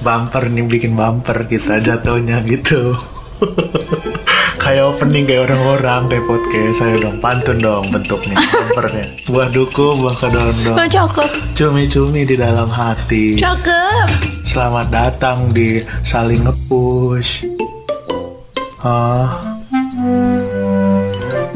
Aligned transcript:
bumper 0.00 0.48
nih 0.48 0.64
bikin 0.64 0.96
bumper 0.96 1.44
kita 1.44 1.80
jatuhnya 1.80 2.40
gitu. 2.48 2.96
Kayak 4.60 4.92
opening 4.92 5.24
kayak 5.24 5.48
orang-orang 5.48 6.12
kayak 6.12 6.24
podcast. 6.28 6.84
Saya 6.84 7.00
dong 7.00 7.16
pantun 7.16 7.58
dong 7.64 7.88
bentuknya 7.88 8.36
bumpernya. 8.36 9.08
Buah 9.32 9.48
duku 9.48 9.96
buah 9.96 10.12
kedondong. 10.20 10.76
Cakep. 10.76 11.30
cumi-cumi 11.56 12.28
di 12.28 12.36
dalam 12.36 12.68
hati. 12.68 13.40
Cakep. 13.40 14.06
selamat 14.44 14.86
datang 14.92 15.48
di 15.56 15.80
saling 16.04 16.44
ngepush. 16.44 17.48
Ah 18.84 19.56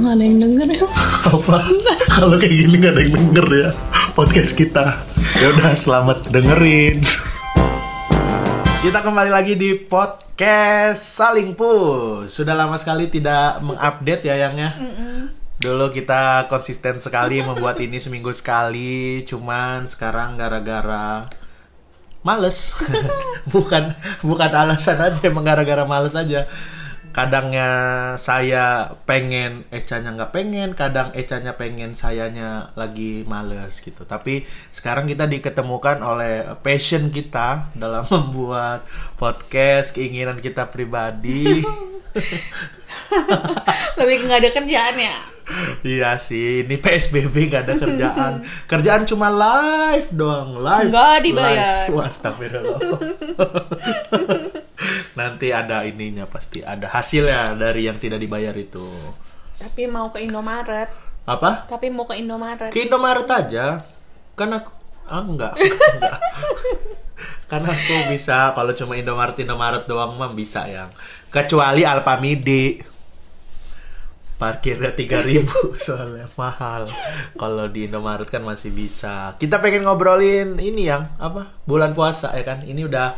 Nggak 0.01 0.13
ada 0.17 0.25
yang 0.25 0.39
denger 0.41 0.69
ya. 0.73 0.87
apa? 1.37 1.59
Kalau 2.09 2.37
kayak 2.41 2.55
gini 2.57 2.75
nggak 2.81 2.93
ada 2.97 3.03
yang 3.05 3.15
denger 3.21 3.47
ya 3.53 3.71
podcast 4.17 4.53
kita. 4.57 4.87
Ya 5.37 5.53
udah 5.53 5.77
selamat 5.77 6.33
dengerin 6.33 7.05
kita 8.85 9.01
kembali 9.01 9.33
lagi 9.33 9.57
di 9.57 9.81
podcast 9.81 11.17
saling 11.17 11.57
push. 11.57 12.29
Sudah 12.29 12.53
lama 12.53 12.77
sekali 12.77 13.09
tidak 13.09 13.65
mengupdate 13.65 14.29
ya 14.29 14.37
yang 14.37 14.61
ya? 14.61 14.77
Dulu 15.57 15.89
kita 15.89 16.45
konsisten 16.53 17.01
sekali 17.01 17.41
membuat 17.41 17.81
ini 17.81 17.97
seminggu 17.97 18.29
sekali 18.37 19.25
cuman 19.25 19.89
sekarang 19.89 20.37
gara-gara 20.37 21.25
males. 22.21 22.77
Bukan 23.57 23.97
bukan 24.21 24.53
alasan 24.53 25.01
aja 25.01 25.17
emang 25.25 25.49
gara-gara 25.49 25.89
males 25.89 26.13
aja 26.13 26.45
kadangnya 27.15 27.71
saya 28.19 28.91
pengen 29.07 29.63
Ecanya 29.71 30.11
nggak 30.13 30.35
pengen 30.35 30.75
kadang 30.75 31.15
Ecanya 31.15 31.55
pengen 31.55 31.95
sayanya 31.95 32.75
lagi 32.75 33.23
males 33.25 33.79
gitu 33.79 34.03
tapi 34.03 34.43
sekarang 34.69 35.07
kita 35.07 35.25
diketemukan 35.25 36.03
oleh 36.03 36.43
passion 36.61 37.09
kita 37.09 37.71
dalam 37.73 38.03
membuat 38.13 38.83
podcast 39.15 39.95
keinginan 39.95 40.43
kita 40.43 40.67
pribadi 40.67 41.63
Lebih 43.99 44.17
nggak 44.27 44.39
ada 44.43 44.51
kerjaan 44.51 44.97
ya. 44.99 45.17
iya 45.85 46.17
sih 46.17 46.65
ini 46.65 46.81
PSBB 46.81 47.53
gak 47.53 47.69
ada 47.69 47.77
kerjaan 47.77 48.33
kerjaan 48.65 49.05
cuma 49.05 49.29
live 49.29 50.09
doang 50.11 50.57
live 50.57 50.89
Nggak 50.89 51.17
dibayar. 51.21 51.85
live. 51.85 52.01
Astagfirullah. 52.01 52.81
nanti 55.15 55.55
ada 55.55 55.87
ininya 55.87 56.27
pasti 56.27 56.63
ada 56.63 56.91
hasilnya 56.91 57.55
dari 57.55 57.87
yang 57.87 57.99
tidak 57.99 58.19
dibayar 58.19 58.55
itu. 58.55 58.87
Tapi 59.59 59.87
mau 59.87 60.11
ke 60.11 60.23
Indomaret. 60.23 60.91
apa? 61.25 61.65
Tapi 61.65 61.89
mau 61.89 62.05
ke 62.05 62.21
Indomaret. 62.21 62.69
ke 62.69 62.85
Indomaret 62.85 63.25
aja. 63.31 63.81
Karena 64.37 64.61
ah 65.09 65.23
enggak. 65.25 65.55
Enggak. 65.95 66.21
Karena 67.45 67.71
aku 67.71 68.11
bisa 68.11 68.51
kalau 68.57 68.73
cuma 68.75 68.99
Indomaret 68.99 69.37
Indomaret 69.39 69.85
doang 69.87 70.17
mah 70.19 70.33
bisa 70.33 70.67
yang. 70.67 70.91
Kecuali 71.31 71.87
Alpamidi 71.87 72.83
parkirnya 74.35 74.93
3000 74.93 75.47
soalnya 75.87 76.27
mahal. 76.35 76.91
Kalau 77.39 77.71
di 77.71 77.87
Indomaret 77.87 78.27
kan 78.29 78.43
masih 78.43 78.75
bisa. 78.75 79.39
Kita 79.39 79.63
pengen 79.63 79.87
ngobrolin 79.87 80.59
ini 80.59 80.91
yang 80.91 81.15
apa? 81.17 81.55
Bulan 81.65 81.95
puasa 81.95 82.35
ya 82.35 82.43
kan? 82.43 82.67
Ini 82.67 82.85
udah 82.85 83.15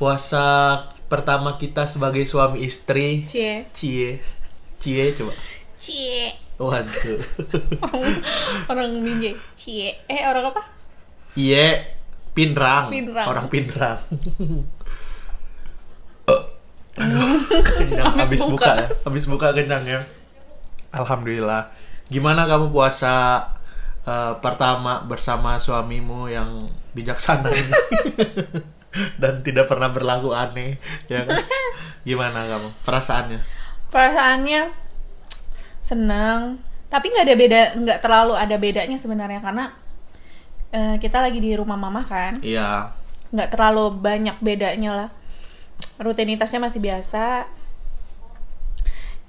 puasa 0.00 0.80
pertama 1.12 1.60
kita 1.60 1.84
sebagai 1.84 2.24
suami 2.24 2.64
istri 2.64 3.28
Cie. 3.28 3.68
cie 3.76 4.16
cie 4.80 5.12
coba 5.12 5.36
Cie. 5.84 6.32
waduh 6.56 7.20
Orang 8.70 9.00
Binjai. 9.04 9.36
Cie. 9.56 9.96
Eh, 10.08 10.22
orang 10.28 10.52
apa? 10.52 10.62
Iya, 11.34 11.88
Pinrang. 12.36 12.92
Pinrang. 12.92 13.26
Orang 13.26 13.46
Pinrang. 13.48 13.98
kenyang 17.80 18.14
habis 18.20 18.44
buka. 18.44 18.52
buka. 18.52 18.72
ya. 18.76 18.86
Habis 19.08 19.24
buka 19.24 19.48
kenyang 19.56 19.84
ya. 19.88 20.00
Alhamdulillah. 20.92 21.72
Gimana 22.12 22.44
kamu 22.44 22.68
puasa 22.70 23.46
eh, 24.04 24.32
pertama 24.44 25.00
bersama 25.08 25.56
suamimu 25.56 26.28
yang 26.28 26.68
bijaksana 26.92 27.48
ini? 27.50 27.72
Dan 29.22 29.46
tidak 29.46 29.70
pernah 29.70 29.90
berlaku 29.90 30.34
aneh, 30.34 30.78
ya 31.06 31.22
kan? 31.22 31.38
Gimana 32.08 32.46
kamu? 32.50 32.68
Perasaannya? 32.82 33.40
Perasaannya 33.90 34.62
senang. 35.78 36.58
Tapi 36.90 37.06
nggak 37.14 37.26
ada 37.26 37.36
beda, 37.38 37.60
nggak 37.78 37.98
terlalu 38.02 38.34
ada 38.34 38.56
bedanya 38.58 38.98
sebenarnya 38.98 39.38
karena 39.38 39.70
eh, 40.74 40.98
kita 40.98 41.22
lagi 41.22 41.38
di 41.38 41.54
rumah 41.54 41.78
mama 41.78 42.02
kan. 42.02 42.42
Iya. 42.42 42.94
nggak 43.30 43.54
terlalu 43.54 43.94
banyak 43.94 44.42
bedanya 44.42 44.90
lah 44.90 45.10
rutinitasnya 46.02 46.60
masih 46.66 46.80
biasa 46.82 47.46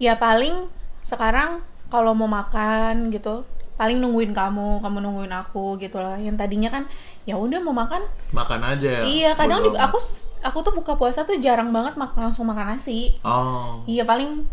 ya 0.01 0.17
paling 0.17 0.65
sekarang 1.05 1.61
kalau 1.91 2.15
mau 2.17 2.25
makan 2.25 3.11
gitu 3.13 3.45
paling 3.75 3.97
nungguin 3.97 4.31
kamu 4.31 4.79
kamu 4.79 4.97
nungguin 4.99 5.33
aku 5.33 5.75
gitu 5.75 5.97
lah 5.97 6.15
yang 6.15 6.35
tadinya 6.35 6.69
kan 6.69 6.83
ya 7.23 7.33
udah 7.33 7.59
mau 7.59 7.73
makan 7.73 8.03
Makan 8.29 8.61
aja 8.61 8.89
ya. 8.97 9.03
iya 9.03 9.29
kadang 9.33 9.61
Bodo 9.61 9.73
juga 9.73 9.79
aku 9.85 9.97
aku 10.41 10.57
tuh 10.61 10.73
buka 10.73 10.93
puasa 10.95 11.21
tuh 11.21 11.37
jarang 11.37 11.69
banget 11.69 11.93
makan 11.95 12.29
langsung 12.29 12.45
makan 12.45 12.75
nasi 12.75 13.17
Oh. 13.21 13.81
iya 13.85 14.01
paling 14.01 14.45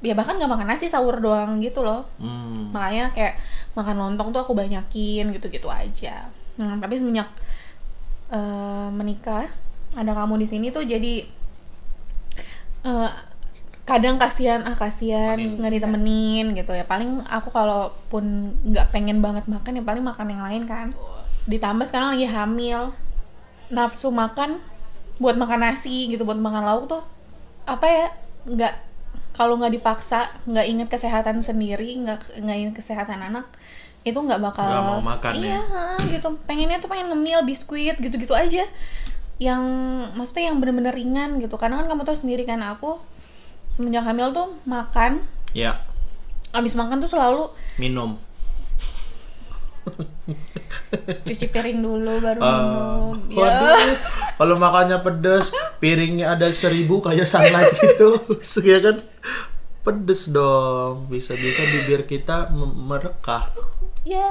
ya 0.00 0.12
bahkan 0.12 0.36
nggak 0.36 0.50
makan 0.50 0.68
nasi 0.68 0.84
sahur 0.84 1.16
doang 1.16 1.58
gitu 1.58 1.80
loh 1.80 2.04
Hmm. 2.18 2.68
makanya 2.70 3.08
kayak 3.10 3.34
makan 3.72 3.96
lontong 3.96 4.30
tuh 4.30 4.40
aku 4.40 4.52
banyakin 4.52 5.30
gitu-gitu 5.30 5.66
aja 5.66 6.26
nah, 6.54 6.74
tapi 6.76 6.94
semenjak 6.96 7.30
eh, 8.28 8.88
menikah 8.90 9.46
ada 9.94 10.10
kamu 10.12 10.42
di 10.42 10.46
sini 10.46 10.66
tuh 10.68 10.82
jadi 10.82 11.22
eh, 12.84 13.10
kadang 13.84 14.16
kasihan 14.16 14.64
ah 14.64 14.72
kasihan 14.72 15.36
nggak 15.36 15.72
ditemenin 15.80 16.56
gitu 16.56 16.72
ya. 16.72 16.88
Paling 16.88 17.20
aku 17.28 17.52
kalaupun 17.52 18.56
nggak 18.64 18.88
pengen 18.92 19.20
banget 19.20 19.44
makan 19.44 19.76
ya 19.76 19.82
paling 19.84 20.04
makan 20.04 20.26
yang 20.32 20.42
lain 20.44 20.62
kan. 20.64 20.96
Ditambah 21.44 21.84
sekarang 21.88 22.16
lagi 22.16 22.24
hamil. 22.28 22.96
Nafsu 23.68 24.08
makan 24.12 24.60
buat 25.20 25.38
makan 25.38 25.62
nasi 25.62 26.10
gitu 26.10 26.26
buat 26.26 26.36
makan 26.36 26.64
lauk 26.66 26.84
tuh 26.90 27.02
apa 27.64 27.86
ya 27.86 28.06
nggak 28.44 28.74
kalau 29.30 29.56
nggak 29.56 29.78
dipaksa 29.78 30.26
nggak 30.44 30.66
inget 30.66 30.88
kesehatan 30.90 31.38
sendiri 31.40 31.96
nggak 32.02 32.42
nggak 32.42 32.56
inget 32.58 32.74
kesehatan 32.82 33.22
anak 33.22 33.46
itu 34.04 34.18
nggak 34.20 34.36
bakal 34.42 34.68
Nggak 34.68 34.84
mau 34.84 35.00
makan 35.00 35.32
iya 35.40 35.64
ya? 35.64 35.96
gitu. 36.12 36.28
Pengennya 36.44 36.76
tuh 36.76 36.92
pengen 36.92 37.08
ngemil 37.08 37.40
biskuit 37.48 37.96
gitu 37.96 38.12
gitu 38.20 38.34
aja. 38.36 38.68
Yang 39.40 39.62
maksudnya 40.12 40.52
yang 40.52 40.60
bener-bener 40.60 40.92
ringan 40.92 41.40
gitu. 41.40 41.56
Karena 41.56 41.80
kan 41.80 41.88
kamu 41.88 42.04
tahu 42.04 42.16
sendiri 42.16 42.44
kan 42.44 42.60
aku 42.60 43.00
semenjak 43.74 44.06
hamil 44.06 44.30
tuh 44.30 44.54
makan. 44.62 45.26
Ya, 45.50 45.82
abis 46.50 46.74
makan 46.74 47.02
tuh 47.02 47.10
selalu 47.10 47.50
minum. 47.76 48.14
cuci 51.26 51.50
piring 51.50 51.82
dulu 51.82 52.22
baru 52.22 52.38
Ah, 52.40 52.54
minum. 52.54 53.14
Ya. 53.28 53.36
waduh, 53.36 53.92
kalau 54.38 54.54
makannya 54.56 54.98
pedes, 55.00 55.50
piringnya 55.76 56.32
ada 56.32 56.48
seribu 56.50 57.02
kayak 57.02 57.26
sunlight 57.26 57.74
gitu, 57.82 58.22
ya 58.62 58.78
kan? 58.80 58.96
Pedes 59.84 60.32
dong, 60.32 61.10
bisa-bisa 61.10 61.60
bibir 61.66 62.06
kita 62.06 62.48
merekah. 62.54 63.52
ya. 64.06 64.30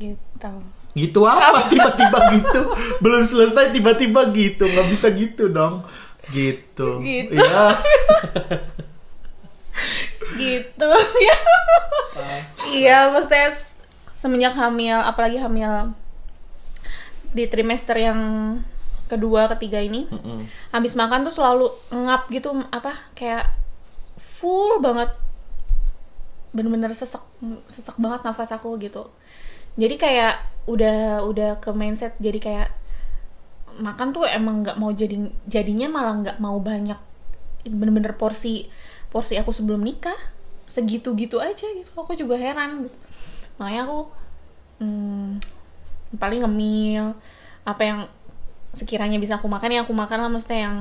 Gitu. 0.00 0.50
Gitu 0.92 1.20
apa? 1.22 1.70
Tiba-tiba 1.70 2.18
gitu, 2.34 2.60
belum 2.98 3.22
selesai 3.22 3.70
tiba-tiba 3.70 4.26
gitu, 4.34 4.66
nggak 4.66 4.88
bisa 4.90 5.14
gitu 5.14 5.46
dong. 5.46 5.86
Gitu. 6.30 6.88
Gitu. 7.02 7.34
Ya. 7.34 7.74
gitu 10.36 10.88
ya 11.20 11.36
iya 12.78 12.98
maksudnya 13.12 13.52
semenjak 14.16 14.54
hamil 14.56 14.96
apalagi 14.96 15.38
hamil 15.40 15.92
di 17.32 17.48
trimester 17.48 17.96
yang 17.96 18.20
kedua 19.08 19.48
ketiga 19.56 19.80
ini 19.80 20.08
Mm-mm. 20.08 20.48
habis 20.72 20.96
makan 20.96 21.28
tuh 21.28 21.34
selalu 21.34 21.68
ngap 21.92 22.28
gitu 22.32 22.52
apa 22.72 22.96
kayak 23.12 23.52
full 24.16 24.80
banget 24.80 25.12
bener-bener 26.52 26.92
sesek 26.92 27.20
sesek 27.68 27.96
banget 27.96 28.24
nafas 28.24 28.52
aku 28.52 28.76
gitu 28.80 29.08
jadi 29.76 29.96
kayak 29.96 30.34
udah 30.68 31.24
udah 31.24 31.50
ke 31.60 31.72
mindset 31.72 32.12
jadi 32.20 32.38
kayak 32.40 32.68
makan 33.80 34.12
tuh 34.12 34.28
emang 34.28 34.60
nggak 34.66 34.76
mau 34.76 34.92
jadi 34.92 35.30
jadinya 35.48 35.88
malah 35.88 36.14
nggak 36.20 36.38
mau 36.42 36.58
banyak 36.60 36.98
bener-bener 37.62 38.18
porsi 38.18 38.68
porsi 39.08 39.36
aku 39.38 39.52
sebelum 39.54 39.84
nikah. 39.84 40.16
Segitu 40.68 41.12
gitu 41.16 41.36
aja 41.38 41.68
gitu. 41.68 41.90
Aku 41.96 42.16
juga 42.16 42.36
heran 42.36 42.88
gitu. 42.88 42.98
makanya 43.60 43.84
aku 43.84 44.08
hmm, 44.80 45.38
paling 46.16 46.40
ngemil 46.42 47.12
apa 47.62 47.82
yang 47.84 48.00
sekiranya 48.72 49.20
bisa 49.20 49.36
aku 49.36 49.46
makan 49.46 49.76
yang 49.76 49.82
aku 49.84 49.92
makan 49.92 50.24
lah. 50.24 50.30
Maksudnya 50.32 50.60
yang 50.64 50.76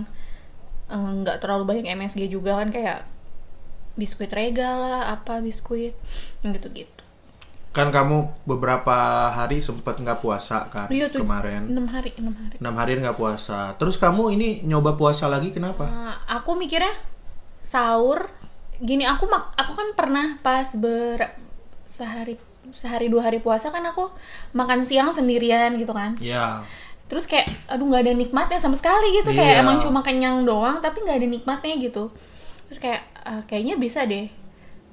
eh, 0.89 1.11
nggak 1.21 1.43
terlalu 1.43 1.63
banyak 1.67 1.91
MSG 1.91 2.31
juga 2.31 2.55
kan. 2.57 2.71
Kayak 2.71 3.03
biskuit 3.99 4.31
regal 4.31 4.79
lah 4.79 5.11
apa 5.11 5.43
biskuit 5.43 5.91
gitu-gitu 6.41 7.00
Kan 7.71 7.87
kamu 7.87 8.43
beberapa 8.43 8.93
hari 9.29 9.57
sempet 9.57 9.95
nggak 9.95 10.19
puasa 10.19 10.67
kan 10.67 10.87
Iya 10.87 11.07
tuh. 11.07 11.23
kemarin. 11.23 11.65
enam 11.65 11.87
hari 11.87 12.11
enam 12.15 12.35
hari 12.35 12.55
enam 12.57 12.73
hari 12.75 12.91
nggak 12.97 13.15
puasa. 13.15 13.73
Terus 13.75 13.95
kamu 13.95 14.31
ini 14.31 14.59
nyoba 14.61 14.93
puasa 14.93 15.25
lagi 15.25 15.49
kenapa? 15.49 15.85
Nah, 15.85 16.19
aku 16.29 16.51
mikirnya 16.53 16.91
sahur 17.59 18.27
gini 18.77 19.03
aku 19.03 19.23
mak 19.25 19.53
aku 19.55 19.71
kan 19.71 19.87
pernah 19.93 20.35
pas 20.39 20.67
ber 20.73 21.31
sehari 21.83 22.35
sehari 22.71 23.07
dua 23.07 23.23
hari 23.23 23.37
puasa 23.37 23.69
kan 23.69 23.83
aku 23.83 24.09
makan 24.51 24.81
siang 24.81 25.09
sendirian 25.09 25.75
gitu 25.75 25.91
kan 25.91 26.17
Ya, 26.17 26.65
terus 27.05 27.23
kayak 27.23 27.45
aduh 27.67 27.85
nggak 27.85 28.03
ada 28.03 28.13
nikmatnya 28.13 28.57
sama 28.57 28.73
sekali 28.73 29.13
gitu 29.13 29.29
kayak 29.29 29.55
Iya. 29.55 29.61
emang 29.61 29.77
cuma 29.77 30.01
kenyang 30.01 30.41
doang 30.41 30.79
tapi 30.79 30.99
nggak 30.99 31.13
ada 31.15 31.27
nikmatnya 31.29 31.77
gitu 31.77 32.09
terus 32.65 32.79
kayak 32.79 33.05
"Ah, 33.21 33.45
kayaknya 33.45 33.77
bisa 33.77 34.01
deh 34.03 34.25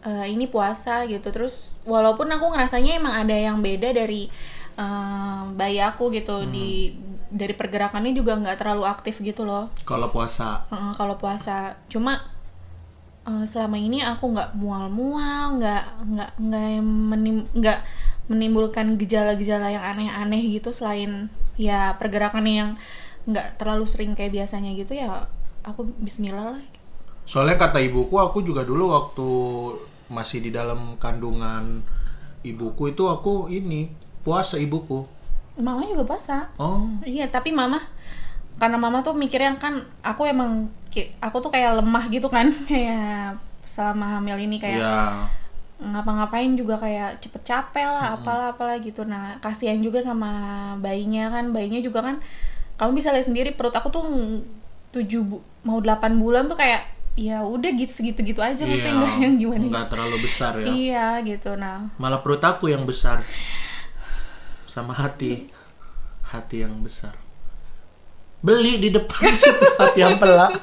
eh, 0.05 0.27
ini 0.31 0.47
puasa 0.47 1.07
gitu 1.07 1.31
terus 1.31 1.75
walaupun 1.83 2.29
aku 2.31 2.55
ngerasanya 2.55 2.99
emang 3.01 3.15
ada 3.27 3.35
yang 3.35 3.59
beda 3.59 3.91
dari 3.91 4.31
eh, 4.79 5.43
bayi 5.59 5.79
aku 5.83 6.11
gitu 6.15 6.45
Hmm. 6.45 6.53
di 6.55 6.95
dari 7.29 7.53
pergerakannya 7.53 8.17
juga 8.17 8.39
nggak 8.41 8.57
terlalu 8.57 8.85
aktif 8.89 9.21
gitu 9.21 9.45
loh 9.45 9.69
kalau 9.85 10.09
puasa. 10.09 10.65
Heeh, 10.73 10.93
kalau 10.97 11.21
puasa 11.21 11.77
cuma 11.93 12.25
eh, 13.29 13.45
selama 13.45 13.77
ini 13.77 14.01
aku 14.01 14.33
nggak 14.33 14.57
mual-mual 14.57 15.59
nggak 15.61 15.85
nggak 16.15 16.31
nggak 16.41 16.67
menim- 16.83 17.49
nggak 17.53 17.81
menimbulkan 18.29 18.97
gejala-gejala 19.01 19.73
yang 19.73 19.85
aneh-aneh 19.85 20.43
gitu 20.53 20.73
selain 20.73 21.33
ya 21.57 21.97
pergerakannya 21.97 22.55
yang 22.55 22.71
nggak 23.29 23.57
terlalu 23.61 23.85
sering 23.89 24.13
kayak 24.17 24.33
biasanya 24.33 24.73
gitu 24.77 24.97
ya 24.97 25.27
aku 25.65 25.85
Bismillah 26.01 26.57
lah 26.57 26.63
Soalnya 27.29 27.57
kata 27.61 27.79
ibuku, 27.85 28.17
aku 28.17 28.39
juga 28.41 28.65
dulu 28.65 28.85
waktu 28.97 29.29
masih 30.09 30.39
di 30.41 30.51
dalam 30.59 30.97
kandungan 30.97 31.85
ibuku 32.41 32.83
itu 32.93 33.05
aku 33.05 33.53
ini 33.53 33.93
puasa 34.25 34.57
ibuku. 34.57 35.05
mama 35.59 35.83
juga 35.91 36.05
puasa. 36.07 36.37
Oh, 36.57 36.87
iya 37.03 37.27
tapi 37.27 37.51
mama 37.51 37.83
karena 38.63 38.79
mama 38.79 39.03
tuh 39.07 39.15
mikirnya 39.15 39.59
kan 39.59 39.75
aku 40.03 40.23
emang 40.27 40.71
aku 41.21 41.37
tuh 41.45 41.51
kayak 41.51 41.83
lemah 41.83 42.05
gitu 42.15 42.27
kan 42.31 42.47
kayak 42.71 43.35
selama 43.67 44.19
hamil 44.19 44.39
ini 44.39 44.57
kayak 44.63 44.81
ya. 44.81 45.27
ngapa-ngapain 45.79 46.59
juga 46.59 46.75
kayak 46.79 47.23
cepet 47.23 47.43
capek 47.47 47.87
lah 47.87 48.19
apalah 48.19 48.47
apalah 48.55 48.79
gitu. 48.79 49.03
Nah 49.07 49.39
kasihan 49.43 49.79
juga 49.83 49.99
sama 50.03 50.31
bayinya 50.79 51.31
kan. 51.35 51.51
Bayinya 51.55 51.79
juga 51.83 52.03
kan 52.07 52.17
kamu 52.79 52.91
bisa 52.99 53.11
lihat 53.15 53.27
sendiri 53.27 53.51
perut 53.59 53.75
aku 53.75 53.91
tuh 53.91 54.05
tujuh 54.95 55.23
bu- 55.27 55.45
mau 55.67 55.79
8 55.83 56.19
bulan 56.23 56.47
tuh 56.47 56.59
kayak 56.59 56.87
ya 57.19 57.43
udah 57.43 57.71
gitu 57.75 57.91
segitu 57.91 58.23
gitu 58.23 58.39
aja 58.39 58.63
maksudnya 58.63 58.95
Iya, 58.95 59.01
nggak 59.03 59.15
yang 59.19 59.35
gimana 59.37 59.65
nggak 59.67 59.87
terlalu 59.91 60.17
besar 60.23 60.53
ya. 60.55 60.67
iya 60.71 61.07
gitu 61.21 61.51
nah 61.55 61.91
Malah 61.99 62.23
perut 62.23 62.39
aku 62.39 62.71
yang 62.71 62.87
besar. 62.87 63.27
Sama 64.65 64.95
hati. 64.95 65.51
Hati 66.23 66.63
yang 66.63 66.79
besar. 66.79 67.19
Beli 68.39 68.79
di 68.79 68.95
depan 68.95 69.35
situ 69.41 69.67
hati 69.75 69.99
yang 69.99 70.15
pelak. 70.17 70.55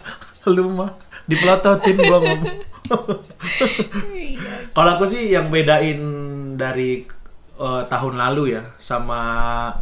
Lu 0.48 0.72
mah 0.72 0.96
dipelototin 1.28 2.00
gua 2.00 2.24
ngomong. 2.24 2.56
Kalau 4.72 4.90
aku 4.96 5.06
sih 5.06 5.28
yang 5.28 5.52
bedain 5.52 6.00
dari 6.56 7.04
eh, 7.56 7.84
tahun 7.86 8.16
lalu 8.16 8.56
ya 8.56 8.64
sama 8.78 9.20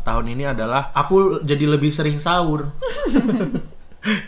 tahun 0.01 0.33
ini 0.33 0.49
adalah 0.49 0.89
aku 0.89 1.45
jadi 1.45 1.69
lebih 1.69 1.93
sering 1.93 2.17
sahur. 2.17 2.65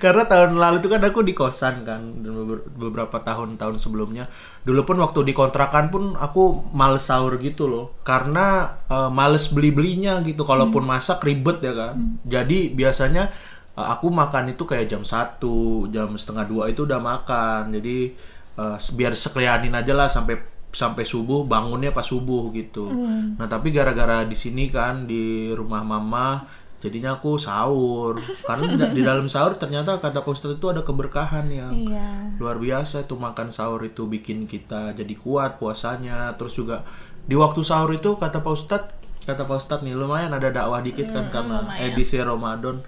Karena 0.04 0.24
tahun 0.24 0.56
lalu 0.56 0.80
itu 0.80 0.88
kan 0.88 1.04
aku 1.04 1.20
di 1.20 1.36
kosan 1.36 1.84
kan 1.84 2.24
dan 2.24 2.32
beber- 2.32 2.64
beberapa 2.80 3.20
tahun-tahun 3.20 3.76
sebelumnya. 3.76 4.32
Dulu 4.64 4.82
pun 4.88 4.98
waktu 5.04 5.28
di 5.28 5.34
kontrakan 5.36 5.92
pun 5.92 6.04
aku 6.16 6.72
males 6.72 7.04
sahur 7.04 7.36
gitu 7.44 7.68
loh. 7.68 7.86
Karena 8.08 8.80
eh, 8.88 9.12
males 9.12 9.52
beli-belinya 9.52 10.24
gitu. 10.24 10.48
Kalaupun 10.48 10.88
masak 10.88 11.24
ribet 11.28 11.60
ya 11.60 11.76
kan. 11.76 11.94
Jadi 12.24 12.72
biasanya 12.72 13.28
eh, 13.76 13.88
aku 13.94 14.08
makan 14.10 14.56
itu 14.56 14.64
kayak 14.64 14.88
jam 14.88 15.04
1, 15.04 15.92
jam 15.92 16.10
setengah 16.16 16.46
dua 16.48 16.64
itu 16.72 16.88
udah 16.88 17.00
makan. 17.04 17.76
Jadi 17.76 18.16
eh, 18.56 18.78
biar 18.96 19.12
sekelianin 19.12 19.76
aja 19.76 19.92
lah 19.92 20.08
sampai 20.08 20.40
sampai 20.76 21.08
subuh 21.08 21.48
bangunnya 21.48 21.96
pas 21.96 22.04
subuh 22.04 22.52
gitu. 22.52 22.92
Nah 23.40 23.48
tapi 23.48 23.72
gara-gara 23.72 24.28
di 24.28 24.36
sini 24.36 24.68
kan 24.68 25.08
di 25.08 25.52
rumah 25.56 25.84
mama 25.88 26.44
jadinya 26.84 27.18
aku 27.18 27.40
sahur. 27.40 28.20
Karena 28.48 28.92
di- 28.92 29.06
dalam 29.06 29.26
sahur 29.32 29.56
ternyata 29.56 29.98
kata 30.00 30.22
Ustadz 30.22 30.60
itu 30.60 30.68
ada 30.70 30.82
keberkahan 30.84 31.48
yang 31.50 31.74
iya. 31.74 32.36
luar 32.38 32.60
biasa 32.60 33.08
itu 33.08 33.16
makan 33.16 33.50
sahur 33.50 33.82
itu 33.84 34.06
bikin 34.06 34.46
kita 34.46 34.94
jadi 34.94 35.16
kuat 35.16 35.58
puasanya. 35.58 36.36
Terus 36.36 36.54
juga 36.56 36.84
di 37.26 37.34
waktu 37.34 37.62
sahur 37.66 37.92
itu 37.96 38.20
kata 38.20 38.44
Pak 38.44 38.54
Ustadz 38.54 38.94
kata 39.26 39.50
Pak 39.50 39.58
Ustadz 39.58 39.84
nih 39.86 39.98
lumayan 39.98 40.30
ada 40.38 40.54
dakwah 40.54 40.86
dikit 40.86 41.10
kan 41.10 41.34
karena 41.34 41.66
lumayan. 41.66 41.92
edisi 41.92 42.18
Ramadan. 42.22 42.80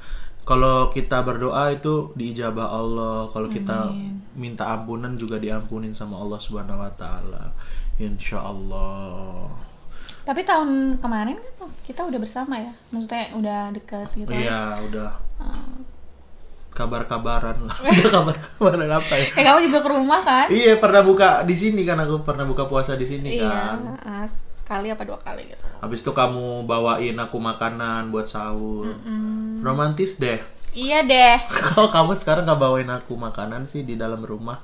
Kalau 0.48 0.88
kita 0.96 1.28
berdoa 1.28 1.76
itu 1.76 2.16
diijabah 2.16 2.72
Allah. 2.72 3.28
Kalau 3.36 3.52
kita 3.52 3.92
minta 4.32 4.72
ampunan 4.72 5.20
juga 5.20 5.36
diampunin 5.44 5.92
sama 5.92 6.16
Allah 6.24 6.40
Subhanahu 6.40 6.80
Wa 6.88 6.94
Taala. 6.96 7.52
Insya 8.00 8.40
Allah 8.40 9.67
tapi 10.28 10.44
tahun 10.44 11.00
kemarin 11.00 11.40
kan 11.40 11.72
kita 11.88 12.04
udah 12.04 12.20
bersama 12.20 12.60
ya? 12.60 12.76
Maksudnya 12.92 13.32
udah 13.32 13.60
deket 13.72 14.12
gitu 14.12 14.28
iya 14.36 14.76
udah. 14.84 15.16
Kabar-kabaran 16.76 17.58
lah. 17.66 17.74
Udah 17.90 18.12
kabar-kabaran 18.22 18.86
apa 18.86 19.14
ya? 19.18 19.28
Eh 19.34 19.44
kamu 19.48 19.66
juga 19.66 19.80
ke 19.82 19.90
rumah 19.90 20.22
kan? 20.22 20.46
Iya 20.54 20.78
pernah 20.78 21.02
buka 21.02 21.42
di 21.42 21.58
sini 21.58 21.82
kan 21.82 21.98
aku. 21.98 22.22
Pernah 22.22 22.46
buka 22.46 22.70
puasa 22.70 22.94
di 22.94 23.02
sini 23.02 23.34
iya 23.34 23.50
kan. 23.50 23.98
ah, 24.06 24.26
sekali 24.30 24.94
apa 24.94 25.02
dua 25.02 25.18
kali 25.26 25.50
gitu. 25.50 25.66
Habis 25.82 26.06
itu 26.06 26.12
kamu 26.14 26.70
bawain 26.70 27.18
aku 27.18 27.42
makanan 27.42 28.14
buat 28.14 28.30
sahur. 28.30 28.94
Romantis 29.64 30.22
deh. 30.22 30.38
iya 30.78 31.02
deh. 31.02 31.42
Kalau 31.74 31.90
kamu 31.90 32.14
sekarang 32.14 32.46
nggak 32.46 32.62
bawain 32.62 32.92
aku 32.94 33.18
makanan 33.18 33.66
sih 33.66 33.82
di 33.82 33.98
dalam 33.98 34.22
rumah. 34.22 34.62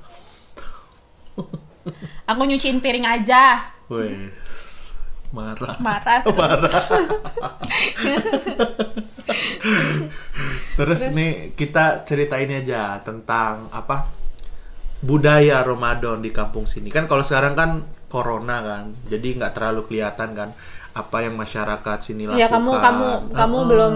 aku 2.30 2.40
nyuciin 2.46 2.78
piring 2.78 3.10
aja. 3.10 3.74
Weh, 3.90 4.30
marah. 5.34 5.74
marah 5.82 6.22
terus. 6.22 6.38
Marah. 6.38 6.84
Terus 10.74 11.00
nih 11.14 11.54
kita 11.54 12.02
ceritain 12.02 12.50
aja 12.50 12.98
tentang 13.02 13.70
apa 13.70 14.10
budaya 15.02 15.62
Ramadan 15.62 16.22
di 16.22 16.30
kampung 16.34 16.66
sini. 16.66 16.90
Kan 16.90 17.06
kalau 17.06 17.22
sekarang 17.22 17.54
kan 17.54 17.70
corona 18.10 18.62
kan, 18.62 18.84
jadi 19.06 19.38
nggak 19.38 19.54
terlalu 19.54 19.86
kelihatan 19.86 20.30
kan 20.34 20.50
apa 20.94 21.26
yang 21.26 21.34
masyarakat 21.34 22.06
sini 22.06 22.30
lakukan. 22.30 22.38
ya 22.38 22.46
kamu 22.46 22.70
kamu 22.78 23.06
kamu 23.34 23.56
Heeh. 23.58 23.66
belum 23.66 23.94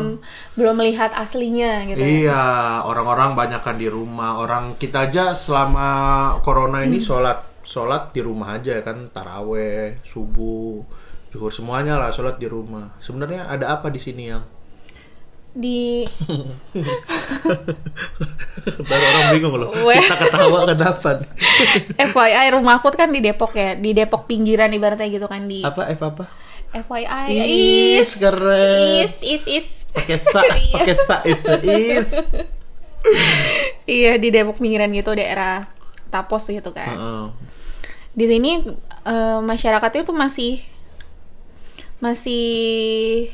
belum 0.59 0.75
melihat 0.83 1.15
aslinya 1.15 1.87
gitu 1.87 2.03
ya. 2.03 2.11
Iya, 2.11 2.45
orang-orang 2.91 3.39
banyak 3.39 3.63
kan 3.63 3.79
di 3.79 3.87
rumah. 3.87 4.43
Orang 4.43 4.75
kita 4.83 5.07
aja 5.07 5.31
selama 5.31 5.89
corona 6.43 6.83
ini 6.83 6.99
sholat 6.99 7.63
sholat 7.63 8.11
di 8.11 8.19
rumah 8.19 8.59
aja 8.59 8.83
kan, 8.83 9.15
taraweh, 9.15 10.03
subuh, 10.03 10.83
zuhur 11.29 11.53
semuanya 11.53 11.97
lah 11.97 12.09
sholat 12.09 12.37
di 12.37 12.47
rumah. 12.47 12.97
Sebenarnya 12.99 13.45
ada 13.45 13.73
apa 13.73 13.89
di 13.89 14.01
sini 14.01 14.29
yang 14.29 14.45
di 15.59 16.07
baru 18.89 19.05
orang 19.09 19.27
bingung 19.35 19.55
loh. 19.57 19.71
Kita 19.75 20.15
ketawa 20.19 20.59
kenapa? 20.67 21.11
FYI 22.13 22.47
rumahku 22.53 22.89
kan 22.93 23.11
di 23.11 23.21
Depok 23.21 23.53
ya 23.53 23.75
di 23.75 23.91
Depok 23.91 24.29
pinggiran 24.29 24.71
ibaratnya 24.71 25.09
gitu 25.09 25.27
kan 25.27 25.45
di 25.45 25.65
apa 25.65 25.89
F 25.91 26.01
apa? 26.05 26.25
FYI 26.69 27.33
Is 27.99 28.21
keren. 28.21 29.09
is 29.09 29.15
is 29.25 29.45
is 29.49 29.67
Pakai 29.89 30.21
sa, 30.21 30.45
pakai 30.45 30.95
sa 31.01 31.17
is 31.25 31.41
is. 31.65 32.09
iya 33.89 34.21
di 34.21 34.29
Depok 34.29 34.61
pinggiran 34.61 34.93
gitu 34.93 35.17
daerah 35.17 35.65
Tapos 36.09 36.45
gitu 36.45 36.71
kan 36.71 36.93
Heeh. 36.93 37.25
di 38.13 38.25
sini 38.29 38.51
eh, 39.03 39.39
masyarakatnya 39.41 40.05
tuh 40.05 40.13
masih 40.13 40.61
masih 41.99 43.27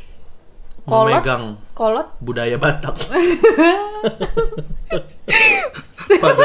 kolot 0.89 1.21
Memegang 1.21 1.57
kolot 1.77 2.09
budaya 2.21 2.57
Batak. 2.57 2.97
Pada 6.21 6.45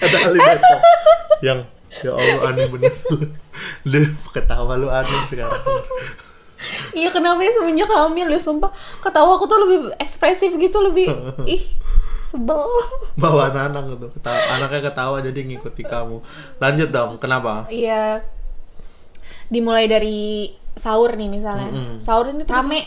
ada 0.00 0.18
ahli 0.28 0.38
Batak 0.40 0.80
yang 1.44 1.60
ya 2.04 2.12
Allah 2.12 2.52
aneh 2.52 2.66
bener. 2.68 2.92
Lu 3.88 4.00
ketawa 4.32 4.76
lu 4.76 4.88
aneh 4.88 5.24
sekarang. 5.28 5.62
iya 6.96 7.12
kenapa 7.12 7.44
ya 7.44 7.52
semenjak 7.52 7.92
hamil 7.92 8.24
ya 8.32 8.40
sumpah 8.40 8.72
ketawa 9.04 9.36
aku 9.36 9.44
tuh 9.44 9.60
lebih 9.68 9.92
ekspresif 10.00 10.48
gitu 10.56 10.80
lebih 10.80 11.12
ih 11.44 11.60
sebel 12.24 12.64
Bawa 13.14 13.52
anak-anak 13.52 13.84
gitu. 13.94 14.06
Ketawa, 14.18 14.40
anaknya 14.58 14.80
ketawa 14.90 15.16
jadi 15.22 15.40
ngikuti 15.46 15.86
kamu. 15.86 16.18
Lanjut 16.58 16.88
dong, 16.90 17.22
kenapa? 17.22 17.70
Iya. 17.70 18.26
Dimulai 19.46 19.86
dari 19.86 20.50
sahur 20.74 21.14
nih 21.14 21.28
misalnya. 21.28 21.70
Mm-mm. 21.70 21.96
Sahur 21.96 22.28
ini 22.28 22.42
rame. 22.44 22.80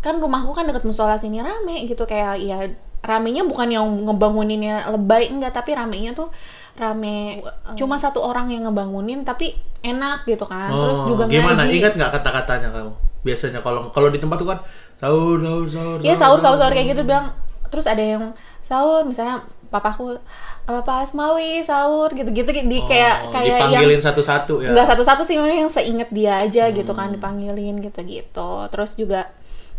Kan 0.00 0.16
rumahku 0.16 0.50
kan 0.50 0.64
deket 0.64 0.82
musola 0.82 1.14
sini 1.14 1.38
rame 1.38 1.84
gitu 1.84 2.04
kayak 2.04 2.40
ya 2.40 2.58
ramenya 3.00 3.44
bukan 3.44 3.68
yang 3.68 3.84
ngebanguninnya 4.04 4.92
lebay 4.92 5.28
enggak 5.28 5.52
tapi 5.52 5.72
ramenya 5.72 6.12
tuh 6.12 6.28
rame 6.76 7.40
cuma 7.72 7.96
satu 7.96 8.20
orang 8.20 8.48
yang 8.48 8.68
ngebangunin 8.68 9.24
tapi 9.24 9.56
enak 9.80 10.24
gitu 10.24 10.44
kan 10.44 10.68
terus 10.68 11.00
Oh, 11.00 11.08
juga 11.08 11.24
gimana? 11.24 11.64
ngaji 11.64 11.80
Ingat 11.80 11.92
nggak 11.96 12.12
kata-katanya 12.12 12.68
kamu? 12.70 12.92
Biasanya 13.20 13.60
kalau 13.60 13.88
kalau 13.88 14.08
di 14.08 14.20
tempat 14.20 14.36
tuh 14.36 14.48
kan 14.48 14.58
sahur 15.00 15.36
sahur 15.40 15.66
sahur. 15.66 15.98
Iya 16.00 16.14
sahur 16.14 16.38
sahur 16.40 16.58
sahur 16.60 16.72
kayak 16.72 16.92
gitu 16.92 17.02
bilang 17.04 17.32
terus 17.68 17.88
ada 17.88 18.00
yang 18.00 18.36
sahur 18.60 19.04
misalnya 19.04 19.44
papaku 19.70 20.18
"Eh, 20.66 20.82
Pak 20.82 21.06
Asmawi 21.06 21.62
sahur 21.62 22.10
gitu-gitu 22.10 22.50
di 22.50 22.78
Oh, 22.78 22.86
kayak 22.86 23.30
kayak 23.30 23.46
yang 23.46 23.58
dipanggilin 23.70 24.02
satu-satu 24.02 24.54
ya. 24.60 24.70
nggak 24.70 24.86
satu-satu 24.86 25.22
sih 25.22 25.34
memang 25.34 25.64
yang 25.64 25.70
seinget 25.70 26.10
dia 26.10 26.36
aja 26.36 26.68
gitu 26.68 26.90
kan 26.92 27.08
dipanggilin 27.08 27.78
gitu-gitu. 27.80 28.50
Terus 28.68 28.94
juga 28.94 29.30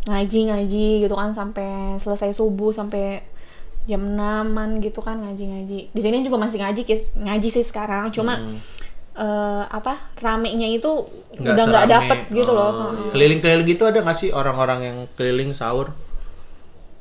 ngaji-ngaji 0.07 1.05
gitu 1.05 1.13
kan 1.13 1.29
sampai 1.31 1.95
selesai 1.95 2.33
subuh 2.33 2.73
sampai 2.73 3.21
jam 3.83 4.01
6 4.01 4.79
gitu 4.79 5.01
kan 5.01 5.17
ngaji-ngaji 5.17 5.89
di 5.89 6.01
sini 6.01 6.21
juga 6.21 6.37
masih 6.37 6.61
ngaji 6.61 6.81
Kis. 6.83 7.09
ngaji 7.13 7.49
sih 7.49 7.61
sekarang 7.61 8.09
cuma 8.09 8.37
eh, 9.11 9.63
apa 9.67 10.13
ramenya 10.17 10.69
itu 10.69 10.87
Nggak 11.31 11.53
udah 11.53 11.65
nggak 11.65 11.87
dapet 11.87 12.17
gitu 12.29 12.51
loh. 12.51 12.69
Oh, 12.71 13.11
Keliling-keliling 13.11 13.67
gitu 13.67 13.83
ada 13.83 13.99
nggak 13.99 14.15
sih 14.15 14.29
orang-orang 14.31 14.79
yang 14.83 14.97
keliling 15.15 15.51
sahur? 15.51 15.91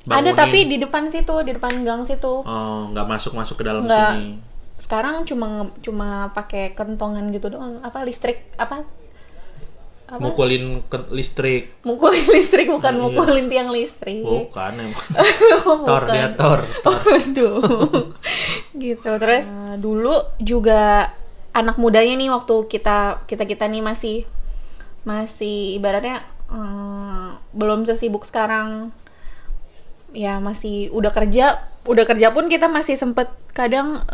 Ada 0.03 0.17
Bangunin? 0.23 0.33
tapi 0.35 0.59
di 0.65 0.77
depan 0.77 1.05
situ 1.07 1.35
di 1.41 1.53
depan 1.53 1.73
gang 1.81 2.03
situ 2.03 2.41
Oh, 2.41 2.81
nggak 2.89 3.07
masuk-masuk 3.07 3.55
ke 3.55 3.65
dalam 3.65 3.85
Nggak. 3.85 4.13
sini. 4.15 4.41
sekarang 4.77 5.23
cuma 5.23 5.49
cuma 5.79 6.09
pakai 6.31 6.73
kentongan 6.73 7.29
gitu 7.29 7.51
doang 7.51 7.79
apa 7.81 8.01
listrik 8.01 8.49
apa 8.57 8.89
apa 10.07 10.19
Mukulin 10.19 10.81
ke 10.83 10.99
listrik. 11.11 11.77
mukulin 11.83 12.25
listrik 12.35 12.67
bukan 12.67 12.91
Iya. 12.91 13.03
mukulin 13.05 13.47
tiang 13.47 13.69
listrik 13.69 14.25
Bukan 14.25 14.73
emang. 14.75 14.97
Bukan. 15.61 15.85
Tor 15.85 16.03
dia 16.07 16.29
tor. 16.33 16.61
Waduh. 16.83 17.61
gitu 18.83 19.11
terus 19.17 19.47
eh, 19.47 19.77
dulu 19.77 20.11
juga 20.41 21.13
anak 21.53 21.77
mudanya 21.77 22.17
nih 22.17 22.27
waktu 22.29 22.67
kita 22.67 23.23
kita 23.25 23.45
kita 23.45 23.65
nih 23.67 23.83
masih 23.83 24.25
masih 25.03 25.77
ibaratnya 25.77 26.25
eh, 26.49 27.29
belum 27.53 27.85
sesibuk 27.85 28.25
sekarang 28.25 28.91
ya 30.13 30.39
masih 30.39 30.89
udah 30.91 31.11
kerja 31.11 31.61
udah 31.83 32.05
kerja 32.05 32.31
pun 32.31 32.47
kita 32.47 32.67
masih 32.67 32.95
sempet 32.95 33.27
kadang 33.51 34.05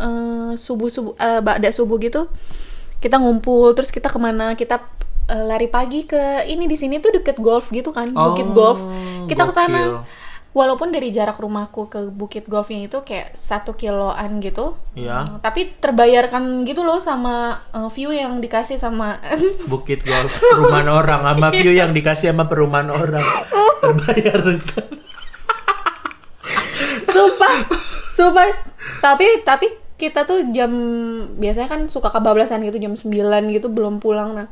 subuh 0.54 0.88
subuh 0.88 1.12
ba'da 1.18 1.68
subuh 1.68 1.98
gitu 1.98 2.30
kita 2.96 3.20
ngumpul 3.20 3.76
terus 3.76 3.92
kita 3.92 4.08
ke 4.08 4.16
mana 4.16 4.56
kita 4.56 4.80
eh, 5.28 5.44
lari 5.44 5.68
pagi 5.68 6.08
ke 6.08 6.46
ini 6.46 6.64
di 6.64 6.74
sini 6.74 6.96
tuh 6.98 7.12
deket 7.12 7.36
golf 7.38 7.68
gitu 7.68 7.92
kan 7.92 8.08
bukit 8.08 8.46
Oh, 8.48 8.54
golf. 8.54 8.80
Kita 9.28 9.44
ke 9.44 9.52
sana. 9.52 10.00
walaupun 10.56 10.88
dari 10.88 11.12
jarak 11.12 11.36
rumahku 11.36 11.84
ke 11.86 12.08
bukit 12.08 12.48
golfnya 12.48 12.88
itu 12.88 13.04
kayak 13.04 13.36
satu 13.36 13.76
kiloan 13.76 14.40
gitu. 14.40 14.72
Iya. 14.96 15.36
tapi 15.44 15.76
terbayarkan 15.76 16.64
gitu 16.64 16.80
loh 16.80 16.96
sama 16.96 17.60
eh, 17.76 17.88
view 17.92 18.08
yang 18.08 18.40
dikasih 18.40 18.80
sama 18.80 19.20
Bukit 19.70 20.00
golf 20.00 20.40
perumahan 20.40 20.88
orang 20.88 21.20
sama 21.28 21.48
view 21.52 21.76
yang 21.76 21.92
dikasih 21.92 22.32
sama 22.32 22.48
perumahan 22.48 22.88
orang. 22.88 23.20
Terbayarkan. 23.84 24.86
Sumpah. 27.16 27.54
Sumpah. 28.12 28.46
Tapi 29.00 29.42
tapi 29.42 29.66
kita 29.96 30.28
tuh 30.28 30.52
jam 30.52 30.70
biasanya 31.40 31.68
kan 31.72 31.80
suka 31.88 32.12
kebablasan 32.12 32.60
gitu 32.68 32.76
jam 32.76 32.92
9 32.92 33.08
gitu 33.56 33.72
belum 33.72 34.04
pulang. 34.04 34.36
Nah 34.36 34.46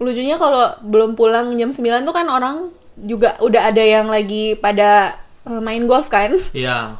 lucunya 0.00 0.40
kalau 0.40 0.72
belum 0.80 1.12
pulang 1.12 1.52
jam 1.60 1.76
9 1.76 2.08
tuh 2.08 2.14
kan 2.16 2.24
orang 2.32 2.72
juga 2.96 3.36
udah 3.44 3.68
ada 3.68 3.84
yang 3.84 4.08
lagi 4.08 4.56
pada 4.56 5.20
eh, 5.44 5.60
main 5.60 5.84
golf 5.84 6.08
kan? 6.08 6.32
Iya. 6.56 6.96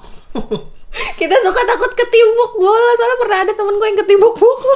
kita 1.20 1.36
suka 1.46 1.60
takut 1.66 1.92
ketimbuk 1.94 2.52
bola 2.58 2.92
soalnya 2.98 3.18
pernah 3.22 3.38
ada 3.46 3.52
temen 3.54 3.78
gue 3.78 3.88
yang 3.94 4.00
ketimbuk 4.02 4.34
bola 4.34 4.74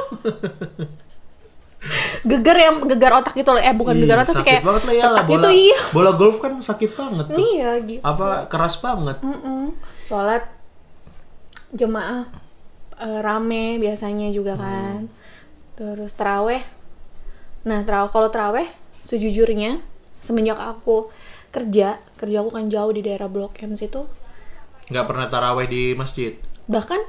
gegar 2.25 2.57
yang 2.57 2.75
gegar 2.83 3.13
otak 3.15 3.33
gitu 3.33 3.47
loh 3.47 3.59
eh 3.59 3.69
bukan 3.71 3.95
Ih, 3.95 4.01
gegar 4.01 4.17
otak 4.19 4.33
sih 4.33 4.39
sakit 4.41 4.49
kayak 4.51 4.63
banget 4.65 4.83
lah 4.83 4.93
ya 4.93 5.05
bola. 5.21 5.35
itu 5.37 5.49
iya 5.69 5.79
Bola 5.89 6.11
golf 6.11 6.37
kan 6.39 6.53
sakit 6.57 6.91
banget 6.91 7.25
tuh. 7.27 7.37
iya 7.37 7.69
gitu 7.79 8.01
Apa 8.01 8.27
keras 8.45 8.75
banget. 8.77 9.17
Mm-mm. 9.21 9.77
sholat 10.03 10.43
jemaah 11.71 12.25
eh, 12.97 13.19
rame 13.19 13.77
biasanya 13.77 14.31
juga 14.31 14.55
kan 14.55 15.05
terus 15.75 16.13
teraweh 16.13 16.63
nah 17.61 17.81
teraweh 17.81 18.07
kalau 18.07 18.27
teraweh 18.27 18.65
sejujurnya 18.99 19.81
semenjak 20.19 20.55
aku 20.55 21.09
kerja 21.49 21.97
kerja 22.15 22.37
aku 22.39 22.49
kan 22.51 22.67
jauh 22.67 22.89
di 22.89 23.01
daerah 23.01 23.27
blok 23.27 23.59
M 23.59 23.75
situ 23.75 24.05
nggak 24.85 25.05
pernah 25.05 25.27
taraweh 25.27 25.65
di 25.65 25.93
masjid. 25.93 26.37
bahkan 26.65 27.01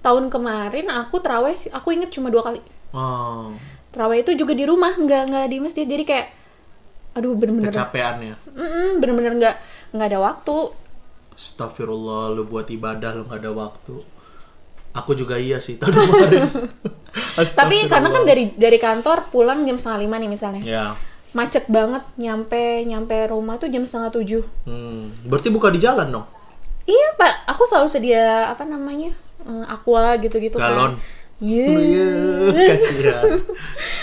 tahun 0.00 0.26
kemarin 0.26 0.86
aku 0.88 1.18
teraweh 1.18 1.58
aku 1.70 1.92
inget 1.92 2.10
cuma 2.10 2.26
dua 2.26 2.42
kali 2.44 2.62
Oh, 2.90 3.54
teraweh 3.90 4.20
itu 4.20 4.32
juga 4.34 4.52
di 4.52 4.62
rumah 4.62 4.92
nggak 4.92 5.22
nggak 5.26 5.46
di 5.46 5.56
masjid 5.58 5.84
jadi 5.84 6.04
kayak 6.04 6.26
aduh 7.10 7.34
bener-bener 7.34 7.70
kecapean 7.70 8.16
ya. 8.24 8.36
Bener-bener 8.96 9.32
nggak 9.36 9.56
nggak 9.92 10.08
ada 10.08 10.20
waktu 10.20 10.56
Astagfirullah, 11.32 12.30
lu 12.30 12.44
buat 12.44 12.68
ibadah 12.68 13.14
lu 13.14 13.24
nggak 13.24 13.40
ada 13.40 13.52
waktu. 13.52 13.96
Aku 14.92 15.14
juga 15.14 15.34
iya 15.34 15.56
sih 15.56 15.74
tahun 15.74 15.94
kemarin. 16.04 16.42
tapi 17.48 17.86
karena 17.86 18.08
kan 18.08 18.22
dari 18.22 18.50
dari 18.52 18.76
kantor 18.76 19.26
pulang 19.28 19.62
jam 19.62 19.74
setengah 19.74 19.98
lima 20.00 20.16
nih 20.16 20.26
misalnya 20.28 20.62
Ya. 20.62 20.84
macet 21.30 21.66
banget 21.66 22.02
nyampe 22.16 22.58
nyampe 22.84 23.14
rumah 23.26 23.54
tuh 23.56 23.66
jam 23.66 23.82
setengah 23.82 24.10
tujuh 24.12 24.42
Hmm, 24.64 25.14
berarti 25.24 25.46
buka 25.48 25.70
di 25.70 25.78
jalan 25.78 26.10
dong. 26.10 26.26
iya 26.84 27.14
pak 27.14 27.46
aku 27.48 27.62
selalu 27.64 27.86
sedia 27.88 28.46
apa 28.46 28.62
namanya 28.62 29.14
eh, 29.40 29.64
aqua 29.64 30.18
gitu-gitu 30.18 30.54
Galon. 30.54 30.98
kan 30.98 31.02
iya 31.40 31.66
Iya, 31.80 32.08
kasihan. 32.68 33.24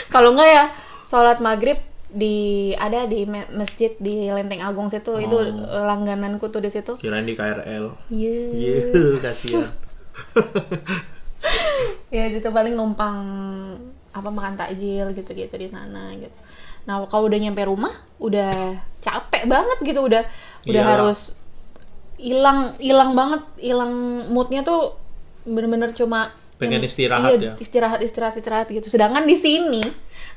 kalau 0.07 0.33
enggak 0.33 0.49
ya 0.49 0.65
sholat 1.03 1.37
maghrib 1.37 1.77
di 2.07 2.35
ada 2.73 3.03
di 3.03 3.23
masjid 3.51 3.91
di 3.97 4.25
Lenteng 4.25 4.61
Agung 4.61 4.87
situ 4.87 5.11
itu 5.17 5.35
Oh. 5.35 5.43
eh, 5.43 5.83
langgananku 5.83 6.47
tuh 6.47 6.59
di 6.59 6.67
situ 6.67 6.95
Kirain 6.95 7.23
di 7.23 7.33
KRL. 7.33 7.85
iya 8.09 8.37
Iya, 8.49 8.81
kasihan. 9.19 9.67
ya 12.09 12.23
gitu 12.27 12.49
paling 12.49 12.73
numpang 12.73 13.17
apa 14.09 14.29
makan 14.29 14.55
takjil 14.55 15.13
gitu-gitu 15.13 15.53
di 15.53 15.67
sana 15.67 16.15
gitu 16.15 16.33
nah 16.83 17.03
kalau 17.05 17.27
udah 17.27 17.37
nyampe 17.37 17.61
rumah 17.61 17.91
udah 18.17 18.73
capek 18.97 19.43
banget 19.45 19.77
gitu 19.83 19.99
udah 20.01 20.23
udah 20.65 20.73
Iyalah. 20.81 20.91
harus 20.97 21.35
hilang 22.17 22.73
hilang 22.79 23.11
banget 23.13 23.43
hilang 23.59 23.93
moodnya 24.31 24.63
tuh 24.63 24.95
bener-bener 25.43 25.91
cuma 25.93 26.31
Pengen 26.57 26.81
istirahat 26.81 27.37
iya, 27.37 27.53
ya? 27.53 27.53
istirahat 27.61 28.01
istirahat 28.01 28.33
istirahat 28.33 28.67
gitu. 28.73 28.89
Sedangkan 28.89 29.29
di 29.29 29.37
sini 29.37 29.85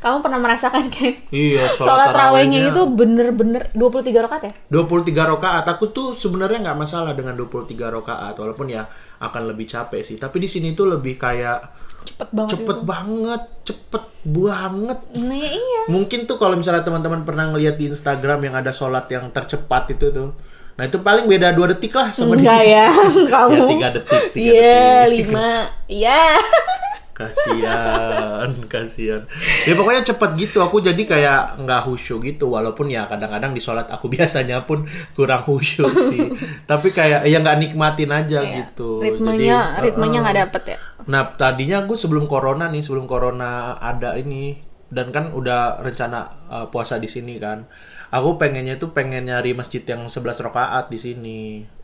kamu 0.05 0.21
pernah 0.21 0.41
merasakan 0.41 0.89
kan 0.95 1.13
Iya, 1.33 1.73
sholat 1.73 2.13
tarawehnya 2.13 2.73
itu 2.73 2.83
bener-bener 2.93 3.73
23 3.73 4.25
rakaat 4.29 4.43
ya? 4.49 4.53
23 4.69 5.33
rakaat. 5.37 5.65
Aku 5.73 5.89
tuh 5.93 6.13
sebenarnya 6.13 6.71
nggak 6.71 6.79
masalah 6.79 7.17
dengan 7.17 7.37
23 7.41 7.73
rakaat 7.73 8.37
walaupun 8.37 8.69
ya 8.69 8.85
akan 9.21 9.43
lebih 9.49 9.65
capek 9.65 10.05
sih. 10.05 10.17
Tapi 10.21 10.37
di 10.41 10.49
sini 10.49 10.77
tuh 10.77 10.93
lebih 10.93 11.17
kayak 11.17 11.89
cepet 12.01 12.29
banget 12.33 12.53
cepet 12.57 12.77
gitu. 12.81 12.89
banget 12.89 13.43
cepet 13.65 14.05
banget. 14.25 14.99
Nah 15.17 15.37
ya 15.37 15.51
iya. 15.57 15.81
Mungkin 15.89 16.29
tuh 16.29 16.37
kalau 16.37 16.57
misalnya 16.57 16.85
teman-teman 16.85 17.25
pernah 17.25 17.49
ngeliat 17.49 17.81
di 17.81 17.89
Instagram 17.89 18.45
yang 18.45 18.55
ada 18.61 18.73
sholat 18.77 19.09
yang 19.09 19.33
tercepat 19.33 19.97
itu 19.97 20.13
tuh 20.13 20.37
nah 20.81 20.89
itu 20.89 20.97
paling 20.99 21.29
beda 21.29 21.53
dua 21.53 21.69
detik 21.69 21.93
lah 21.93 22.09
sama 22.09 22.33
di 22.33 22.41
enggak 22.41 22.65
sini. 22.65 22.73
ya 22.73 22.87
kamu. 23.37 23.53
ya 23.53 23.69
tiga 23.69 23.89
detik 23.93 24.23
tiga 24.33 24.49
iya 24.51 24.81
detik. 25.05 25.13
lima. 25.13 25.51
Iya. 25.85 26.21
Kasihan 27.21 28.49
kasihan. 28.65 29.23
Ya 29.69 29.77
pokoknya 29.77 30.01
cepet 30.03 30.31
gitu. 30.41 30.65
Aku 30.65 30.81
jadi 30.81 30.97
kayak 31.05 31.61
nggak 31.61 31.85
khusyuk 31.85 32.25
gitu. 32.25 32.49
Walaupun 32.49 32.89
ya 32.89 33.05
kadang-kadang 33.05 33.53
di 33.53 33.61
sholat 33.61 33.93
aku 33.93 34.09
biasanya 34.17 34.65
pun 34.65 34.89
kurang 35.13 35.45
khusyuk 35.45 35.93
sih. 35.93 36.33
Tapi 36.65 36.89
kayak 36.91 37.29
ya 37.29 37.39
nggak 37.39 37.59
nikmatin 37.61 38.09
aja 38.09 38.41
Iya. 38.41 38.57
gitu. 38.65 39.05
Ritmenya 39.05 39.59
Jadi, 39.77 39.85
ritmenya 39.85 40.19
nggak 40.25 40.39
dapet 40.49 40.63
ya? 40.65 40.79
Nah 41.07 41.23
tadinya 41.37 41.85
aku 41.85 41.93
sebelum 41.93 42.25
corona 42.25 42.73
nih 42.73 42.81
sebelum 42.81 43.05
corona 43.05 43.77
ada 43.77 44.17
ini 44.17 44.57
dan 44.91 45.09
kan 45.09 45.31
udah 45.31 45.79
rencana 45.79 46.19
uh, 46.47 46.67
puasa 46.67 46.99
di 46.99 47.07
sini 47.07 47.39
kan 47.39 47.65
aku 48.11 48.37
pengennya 48.37 48.75
tuh 48.75 48.91
pengen 48.91 49.25
nyari 49.25 49.55
masjid 49.55 49.81
yang 49.81 50.05
11 50.05 50.19
rakaat 50.43 50.91
di 50.91 50.99
sini 50.99 51.41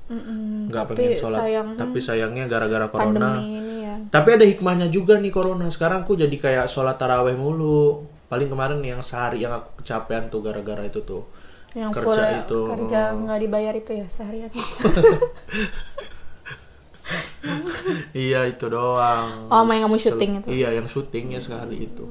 nggak 0.07 0.85
tapi 0.85 0.95
pengen 0.97 1.19
sholat 1.19 1.41
sayang- 1.41 1.75
tapi 1.75 1.99
sayangnya 1.99 2.45
gara-gara 2.47 2.87
corona 2.87 3.43
ya 3.43 3.67
tapi 4.07 4.29
ada 4.31 4.45
hikmahnya 4.45 4.87
juga 4.87 5.19
nih 5.19 5.33
corona. 5.33 5.67
Sekarang 5.67 6.05
aku 6.05 6.15
jadi 6.15 6.31
kayak 6.31 6.71
sholat 6.71 6.95
taraweh 6.95 7.35
mulu. 7.35 8.07
Paling 8.29 8.47
kemarin 8.47 8.79
yang 8.79 9.03
sehari 9.03 9.43
yang 9.43 9.57
aku 9.57 9.83
kecapean 9.83 10.31
tuh 10.31 10.47
gara-gara 10.47 10.85
itu 10.85 11.03
tuh. 11.03 11.27
yang 11.75 11.91
Kerja 11.91 12.07
full 12.07 12.23
itu. 12.23 12.61
kerja 12.71 13.01
nggak 13.13 13.39
dibayar 13.41 13.75
itu 13.75 13.91
ya 13.97 14.07
seharian 14.07 14.53
Iya 18.17 18.51
itu 18.51 18.67
doang. 18.67 19.47
Oh, 19.47 19.63
yang 19.63 19.87
kamu 19.87 19.97
syuting 19.99 20.31
itu? 20.43 20.47
Iya 20.51 20.69
yang 20.75 20.87
syutingnya 20.87 21.39
sekali 21.39 21.87
itu. 21.87 22.05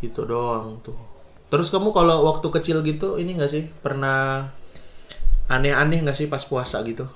Itu 0.00 0.24
doang 0.28 0.80
tuh. 0.84 0.96
Terus 1.46 1.70
kamu 1.70 1.94
kalau 1.94 2.26
waktu 2.26 2.48
kecil 2.50 2.82
gitu 2.82 3.16
ini 3.16 3.38
gak 3.38 3.50
sih 3.52 3.64
pernah 3.80 4.50
aneh-aneh 5.46 6.02
gak 6.02 6.18
sih 6.18 6.26
pas 6.26 6.42
puasa 6.42 6.82
gitu? 6.82 7.06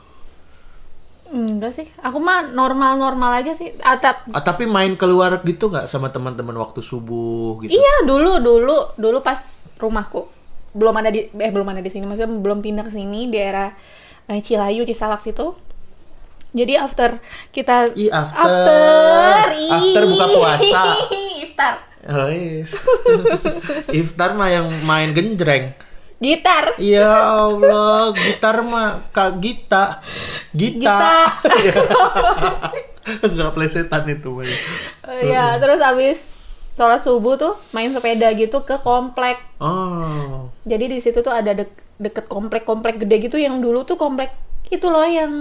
Enggak 1.30 1.70
sih, 1.70 1.86
aku 2.02 2.18
mah 2.18 2.50
normal-normal 2.50 3.42
aja 3.42 3.54
sih. 3.54 3.70
Atap 3.86 4.26
Ah, 4.34 4.42
tapi 4.42 4.66
main 4.66 4.98
keluar 4.98 5.38
gitu 5.46 5.70
nggak 5.70 5.86
sama 5.86 6.10
teman-teman 6.10 6.58
waktu 6.58 6.82
subuh 6.82 7.62
gitu? 7.62 7.70
Iya, 7.70 8.02
dulu 8.02 8.42
dulu 8.42 8.98
dulu 8.98 9.18
pas 9.22 9.38
rumahku 9.78 10.26
belum 10.74 10.94
ada 10.98 11.10
di 11.14 11.30
eh 11.30 11.50
belum 11.54 11.70
ada 11.70 11.78
di 11.78 11.90
sini, 11.90 12.02
maksudnya 12.02 12.34
belum 12.34 12.62
pindah 12.66 12.82
ke 12.82 12.90
sini 12.94 13.30
di 13.30 13.38
daerah 13.38 13.70
eh, 14.26 14.42
Cilayu, 14.42 14.82
Cisalak 14.82 15.22
situ. 15.22 15.54
Jadi 16.50 16.74
after 16.74 17.22
kita 17.54 17.94
Ih, 17.94 18.10
after. 18.10 18.42
after. 18.42 19.46
After 19.70 20.02
buka 20.10 20.26
puasa. 20.34 20.82
Iftar. 21.46 21.74
Oh, 22.08 22.32
yes. 22.32 22.72
Iftar 24.00 24.32
mah 24.32 24.48
yang 24.48 24.72
main 24.88 25.12
genjreng. 25.12 25.76
Gitar. 26.20 26.76
Ya 26.76 27.08
Allah, 27.48 28.12
gitar 28.12 28.60
mah 28.60 29.08
Kak 29.08 29.40
Gita. 29.40 30.04
Gita. 30.52 31.28
Enggak 33.24 33.50
plesetan 33.56 34.04
itu, 34.08 34.28
Bay. 34.36 34.52
Eh, 35.08 35.32
ya, 35.32 35.56
terus 35.56 35.80
abis 35.80 36.18
sholat 36.76 37.04
subuh 37.04 37.36
tuh 37.36 37.56
main 37.72 37.92
sepeda 37.92 38.32
gitu 38.36 38.64
ke 38.64 38.80
komplek. 38.80 39.40
Oh. 39.60 40.48
Jadi 40.64 40.92
di 40.92 40.98
situ 41.00 41.20
tuh 41.20 41.32
ada 41.32 41.52
dek- 41.52 42.00
deket 42.00 42.28
komplek-komplek 42.28 43.00
gede 43.00 43.16
gitu 43.28 43.36
yang 43.36 43.60
dulu 43.60 43.84
tuh 43.84 44.00
komplek 44.00 44.32
itu 44.72 44.88
loh 44.88 45.04
yang 45.04 45.32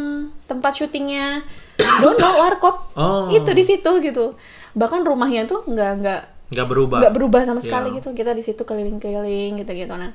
tempat 0.50 0.76
syutingnya 0.76 1.44
Dono 1.80 2.30
Warkop. 2.40 2.76
Oh. 2.96 3.32
Itu 3.32 3.52
di 3.56 3.64
situ 3.64 4.00
gitu. 4.04 4.36
Bahkan 4.76 5.08
rumahnya 5.08 5.48
tuh 5.48 5.64
nggak 5.64 5.92
nggak 6.04 6.22
Nggak 6.50 6.68
berubah. 6.68 6.98
nggak 7.02 7.14
berubah 7.14 7.42
sama 7.46 7.62
sekali 7.62 7.94
Iya. 7.94 7.98
gitu. 8.02 8.10
Kita 8.14 8.32
di 8.34 8.42
situ 8.42 8.62
keliling-keliling 8.64 9.62
gitu-gitu. 9.62 9.94
Nah, 9.94 10.12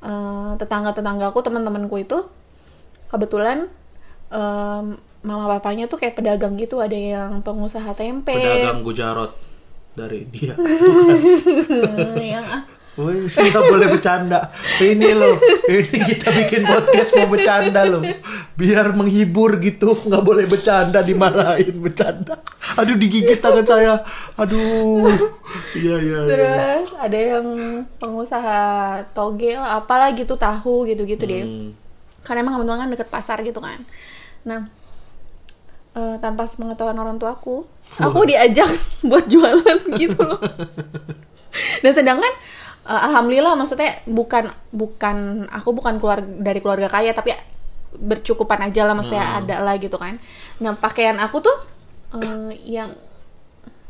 eh, 0.00 0.50
tetangga-tetanggaku, 0.56 1.38
teman-temanku 1.40 1.96
itu 1.98 2.24
kebetulan 3.08 3.68
em, 4.28 4.96
mama 5.18 5.44
bapaknya 5.48 5.88
tuh 5.88 5.96
kayak 5.96 6.16
pedagang 6.16 6.56
gitu. 6.56 6.80
Ada 6.80 6.94
yang 6.96 7.40
pengusaha 7.40 7.92
tempe. 7.92 8.32
Pedagang 8.32 8.84
Gujarot 8.84 9.32
dari 9.92 10.28
dia. 10.30 10.54
Yang 12.34 12.44
ah, 12.46 12.62
Wih, 12.98 13.30
nggak 13.30 13.64
boleh 13.70 13.86
bercanda. 13.94 14.50
Ini 14.82 15.14
loh, 15.14 15.38
ini 15.70 15.98
kita 16.02 16.34
bikin 16.34 16.66
podcast 16.66 17.14
mau 17.14 17.30
bercanda 17.30 17.86
loh. 17.86 18.02
Biar 18.58 18.90
menghibur 18.90 19.62
gitu, 19.62 19.94
nggak 19.94 20.24
boleh 20.26 20.50
bercanda, 20.50 20.98
dimarahin 20.98 21.78
bercanda. 21.78 22.42
Aduh, 22.74 22.98
digigit 22.98 23.38
tangan 23.38 23.62
saya. 23.62 24.02
Aduh. 24.34 25.06
Iya, 25.78 25.94
iya, 26.02 26.18
iya. 26.26 26.26
Terus 26.26 26.90
ada 26.98 27.18
yang 27.38 27.46
pengusaha 28.02 28.58
toge 29.14 29.54
lah, 29.54 29.78
apalah 29.78 30.10
gitu 30.18 30.34
tahu 30.34 30.90
gitu-gitu 30.90 31.22
deh. 31.22 31.46
Hmm. 31.46 31.70
Karena 32.26 32.42
emang 32.42 32.58
kebetulan 32.58 32.82
kan 32.82 32.90
deket 32.90 33.08
pasar 33.14 33.38
gitu 33.46 33.62
kan. 33.62 33.78
Nah, 34.42 34.66
eh, 35.94 36.16
tanpa 36.18 36.50
sepengetahuan 36.50 36.98
orang 36.98 37.14
tuaku, 37.14 37.62
aku 37.94 38.26
diajak 38.26 38.74
buat 39.06 39.22
jualan 39.30 39.86
gitu 39.94 40.18
loh. 40.18 40.42
Dan 41.86 41.94
sedangkan 41.94 42.34
eh, 42.88 43.00
alhamdulillah 43.04 43.52
maksudnya 43.54 44.00
bukan 44.04 44.48
bukan 44.72 45.16
aku 45.48 45.70
bukan 45.70 46.00
keluar 46.00 46.18
dari 46.20 46.58
keluarga 46.58 46.88
kaya 46.88 47.12
tapi 47.12 47.36
bercukupan 47.88 48.64
aja 48.64 48.84
lah 48.84 48.92
maksudnya 48.92 49.38
ada 49.38 49.60
lah 49.60 49.76
gitu 49.76 49.96
kan. 49.96 50.16
Nah, 50.58 50.72
pakaian 50.74 51.16
aku 51.16 51.40
tuh 51.40 51.56
eh, 52.14 52.52
yang 52.66 52.92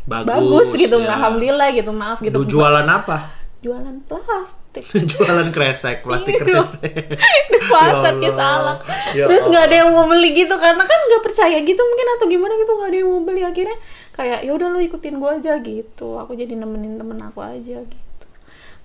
bagus, 0.05 0.73
gitu 0.73 0.99
ya. 0.99 1.14
alhamdulillah 1.14 1.69
gitu 1.71 1.93
maaf 1.93 2.19
gitu 2.19 2.40
jualan 2.45 2.85
apa? 2.85 3.37
jualan 3.59 4.07
plastik 4.07 4.87
jualan 5.12 5.50
kresek, 5.50 6.07
plastik 6.07 6.31
Iya. 6.31 6.62
kresek. 6.62 6.95
di 7.50 7.59
pasar 7.67 8.14
Ya 8.14 8.23
ke 8.23 8.31
Allah. 8.31 8.38
salak 8.38 8.78
Ya 9.19 9.25
terus 9.26 9.43
nggak 9.50 9.64
ada 9.67 9.76
yang 9.83 9.90
mau 9.90 10.07
beli 10.07 10.31
gitu 10.31 10.55
karena 10.55 10.78
kan 10.81 10.99
nggak 11.11 11.23
percaya 11.26 11.59
gitu 11.61 11.83
mungkin 11.83 12.07
atau 12.14 12.26
gimana 12.31 12.55
gitu 12.55 12.73
nggak 12.73 12.88
ada 12.88 12.99
yang 13.02 13.11
mau 13.11 13.23
beli 13.26 13.43
akhirnya 13.43 13.75
kayak 14.14 14.47
ya 14.47 14.50
udah 14.55 14.69
lu 14.71 14.78
ikutin 14.78 15.19
gua 15.19 15.43
aja 15.43 15.59
gitu 15.59 16.09
aku 16.17 16.38
jadi 16.38 16.55
nemenin 16.55 17.02
temen 17.02 17.19
aku 17.19 17.43
aja 17.43 17.83
gitu 17.83 18.07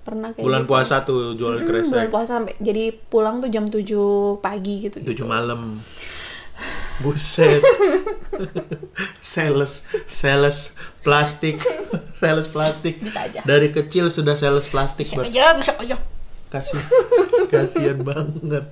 pernah 0.04 0.30
kayak 0.30 0.44
Bulan 0.44 0.62
gitu. 0.62 0.70
puasa 0.70 0.94
tuh 1.02 1.32
jualan 1.32 1.58
Hmm, 1.58 1.66
kresek. 1.66 1.90
bulan 1.90 2.08
puasa 2.08 2.30
sampai 2.36 2.54
jadi 2.58 2.84
pulang 3.04 3.40
tuh 3.40 3.48
jam 3.48 3.64
7 3.66 3.80
pagi 4.38 4.74
gitu, 4.82 5.00
tujuh 5.00 5.24
malam. 5.24 5.80
Buset. 7.00 7.58
Sales 9.20 9.72
sales 10.06 10.58
plastik. 11.00 11.58
Sales 12.14 12.46
plastik. 12.46 13.00
Bisa 13.00 13.24
aja. 13.24 13.40
dari 13.42 13.68
kecil 13.68 14.06
sudah 14.06 14.34
sales 14.34 14.64
plastik 14.64 15.02
bisa 15.04 15.20
aja 15.20 15.56
bisa 15.56 15.72
aja. 15.74 15.96
Kasih 16.46 16.78
kasihan 17.50 17.98
banget. 18.00 18.64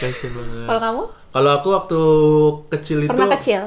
Kasihan 0.00 0.32
banget. 0.32 0.64
Kalau 0.64 0.80
kamu? 0.80 1.02
Kalau 1.28 1.50
aku 1.52 1.68
waktu 1.70 2.00
kecil 2.72 2.98
itu 3.04 3.10
pernah 3.10 3.36
kecil? 3.36 3.62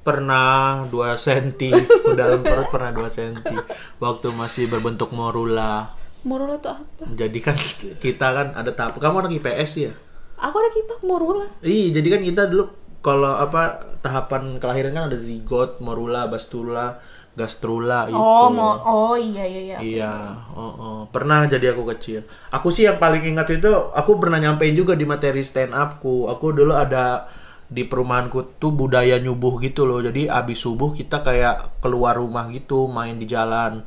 Pernah 0.00 0.48
2 0.86 0.96
senti. 1.18 1.68
Dalam 2.14 2.40
perut 2.40 2.70
pernah 2.70 2.96
2 2.96 3.10
senti. 3.10 3.52
Waktu 3.98 4.32
masih 4.32 4.64
berbentuk 4.66 5.12
morula 5.12 5.92
morula 6.26 6.58
tuh 6.58 6.74
apa 6.74 7.06
jadi 7.14 7.38
kan 7.38 7.56
kita 8.02 8.26
kan 8.26 8.46
ada 8.58 8.74
tahap 8.74 8.98
kamu 8.98 9.22
anak 9.22 9.32
IPS 9.38 9.70
ya 9.78 9.92
aku 10.36 10.56
ada 10.60 10.70
kipak 10.74 11.00
morula 11.06 11.46
Iya, 11.64 12.02
jadi 12.02 12.08
kan 12.18 12.20
kita 12.26 12.42
dulu 12.50 12.64
kalau 13.00 13.38
apa 13.38 13.94
tahapan 14.02 14.58
kelahiran 14.58 14.92
kan 14.92 15.04
ada 15.06 15.18
zigot, 15.18 15.78
morula, 15.78 16.26
bastula, 16.26 16.98
gastrula 17.38 18.10
itu. 18.10 18.18
oh 18.18 18.48
mau 18.50 18.80
oh 18.82 19.14
iya 19.14 19.44
iya 19.46 19.60
iya 19.62 19.76
Iya, 19.78 20.14
oh, 20.56 20.74
oh. 20.74 20.98
pernah 21.12 21.46
jadi 21.46 21.76
aku 21.76 21.86
kecil. 21.94 22.26
Aku 22.50 22.74
sih 22.74 22.88
yang 22.88 22.98
paling 22.98 23.22
ingat 23.22 23.46
itu, 23.52 23.70
aku 23.70 24.18
pernah 24.18 24.40
nyampein 24.40 24.74
juga 24.74 24.98
di 24.98 25.04
materi 25.06 25.44
stand 25.44 25.76
upku. 25.76 26.26
Aku 26.32 26.50
dulu 26.56 26.72
ada 26.74 27.28
di 27.66 27.82
perumahanku 27.86 28.58
tuh 28.58 28.72
budaya 28.72 29.20
nyubuh 29.22 29.60
gitu 29.60 29.84
loh. 29.84 30.00
Jadi 30.02 30.26
abis 30.26 30.64
subuh 30.64 30.90
kita 30.96 31.22
kayak 31.22 31.78
keluar 31.84 32.16
rumah 32.16 32.48
gitu, 32.50 32.88
main 32.88 33.20
di 33.20 33.28
jalan, 33.28 33.84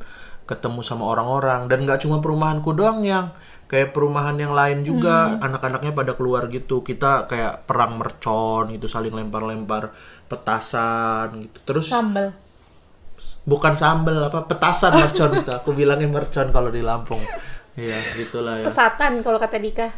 ketemu 0.50 0.82
sama 0.82 1.06
orang-orang. 1.06 1.70
Dan 1.70 1.86
nggak 1.86 2.02
cuma 2.02 2.18
perumahanku 2.18 2.74
doang 2.74 3.06
yang 3.06 3.30
kayak 3.64 3.94
perumahan 3.94 4.34
yang 4.34 4.50
lain 4.50 4.82
juga. 4.82 5.38
Anak-anaknya 5.38 5.94
pada 5.94 6.18
keluar 6.18 6.50
gitu. 6.50 6.82
Kita 6.82 7.30
kayak 7.30 7.70
perang 7.70 7.94
mercon 7.96 8.74
gitu, 8.74 8.90
saling 8.90 9.14
lempar-lempar 9.14 9.94
petasan 10.26 11.46
gitu. 11.46 11.58
Terus 11.64 11.86
sambal 11.88 12.34
bukan 13.40 13.72
sambel 13.72 14.20
apa 14.20 14.44
petasan 14.44 14.94
mercon 14.94 15.32
itu 15.32 15.50
aku 15.50 15.72
bilangnya 15.72 16.06
mercon 16.06 16.50
kalau 16.50 16.68
di 16.68 16.82
Lampung. 16.82 17.18
Iya 17.74 17.96
gitulah 18.14 18.60
ya. 18.60 18.66
Pesatan 18.66 19.22
kalau 19.22 19.38
kata 19.38 19.56
Dika. 19.58 19.88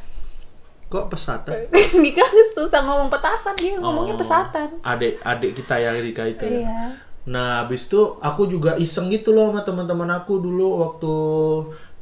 Kok 0.87 1.09
pesatan? 1.09 1.73
Dika 2.05 2.25
susah 2.53 2.85
ngomong 2.85 3.09
petasan 3.09 3.57
dia 3.57 3.81
ngomongnya 3.81 4.15
Oh, 4.15 4.21
pesatan. 4.21 4.69
adik 4.85 5.19
adik 5.21 5.53
kita 5.57 5.81
yang 5.81 5.97
Rika 5.99 6.25
itu 6.29 6.45
ya. 6.45 6.53
Iya 6.63 6.81
nah 7.23 7.63
habis 7.63 7.87
itu 7.87 8.19
aku 8.19 8.51
juga 8.51 8.75
iseng 8.75 9.07
gitu 9.09 9.31
loh 9.31 9.55
sama 9.55 9.63
teman-teman 9.63 10.11
aku 10.11 10.43
dulu 10.43 10.83
waktu 10.83 11.15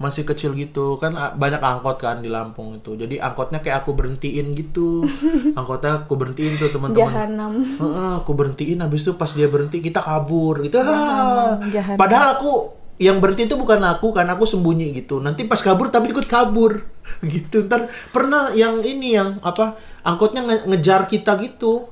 masih 0.00 0.24
kecil 0.24 0.56
gitu 0.56 0.96
kan 0.96 1.12
a- 1.12 1.36
banyak 1.36 1.60
angkot 1.60 2.00
kan 2.00 2.24
di 2.24 2.32
Lampung 2.32 2.80
itu 2.80 2.96
jadi 2.96 3.20
angkotnya 3.20 3.60
kayak 3.60 3.84
aku 3.84 3.92
berhentiin 3.92 4.56
gitu 4.56 5.04
angkotnya 5.60 6.08
aku 6.08 6.16
berhentiin 6.16 6.56
tuh 6.56 6.72
teman-teman 6.72 7.04
jahanam 7.04 7.52
Heeh, 7.60 8.12
aku 8.16 8.32
berhentiin 8.32 8.80
habis 8.80 9.04
itu 9.04 9.12
pas 9.12 9.28
dia 9.28 9.44
berhenti 9.44 9.84
kita 9.84 10.00
kabur 10.00 10.64
gitu. 10.64 10.80
Ah. 10.80 11.60
jahanam. 11.68 12.00
Padahal 12.00 12.40
aku 12.40 12.52
yang 13.00 13.16
berhenti 13.16 13.48
itu 13.48 13.56
bukan 13.56 13.80
aku 13.80 14.12
kan 14.12 14.28
aku 14.28 14.44
sembunyi 14.44 14.92
gitu. 14.94 15.18
Nanti 15.18 15.48
pas 15.48 15.56
kabur 15.56 15.88
tapi 15.88 16.12
ikut 16.12 16.28
kabur 16.28 16.84
gitu. 17.26 17.64
Ntar 17.64 17.88
pernah 18.12 18.52
yang 18.52 18.78
ini 18.80 19.16
yang 19.16 19.40
apa 19.40 19.74
angkotnya 20.00 20.44
nge- 20.44 20.68
ngejar 20.68 21.04
kita 21.04 21.40
gitu 21.40 21.88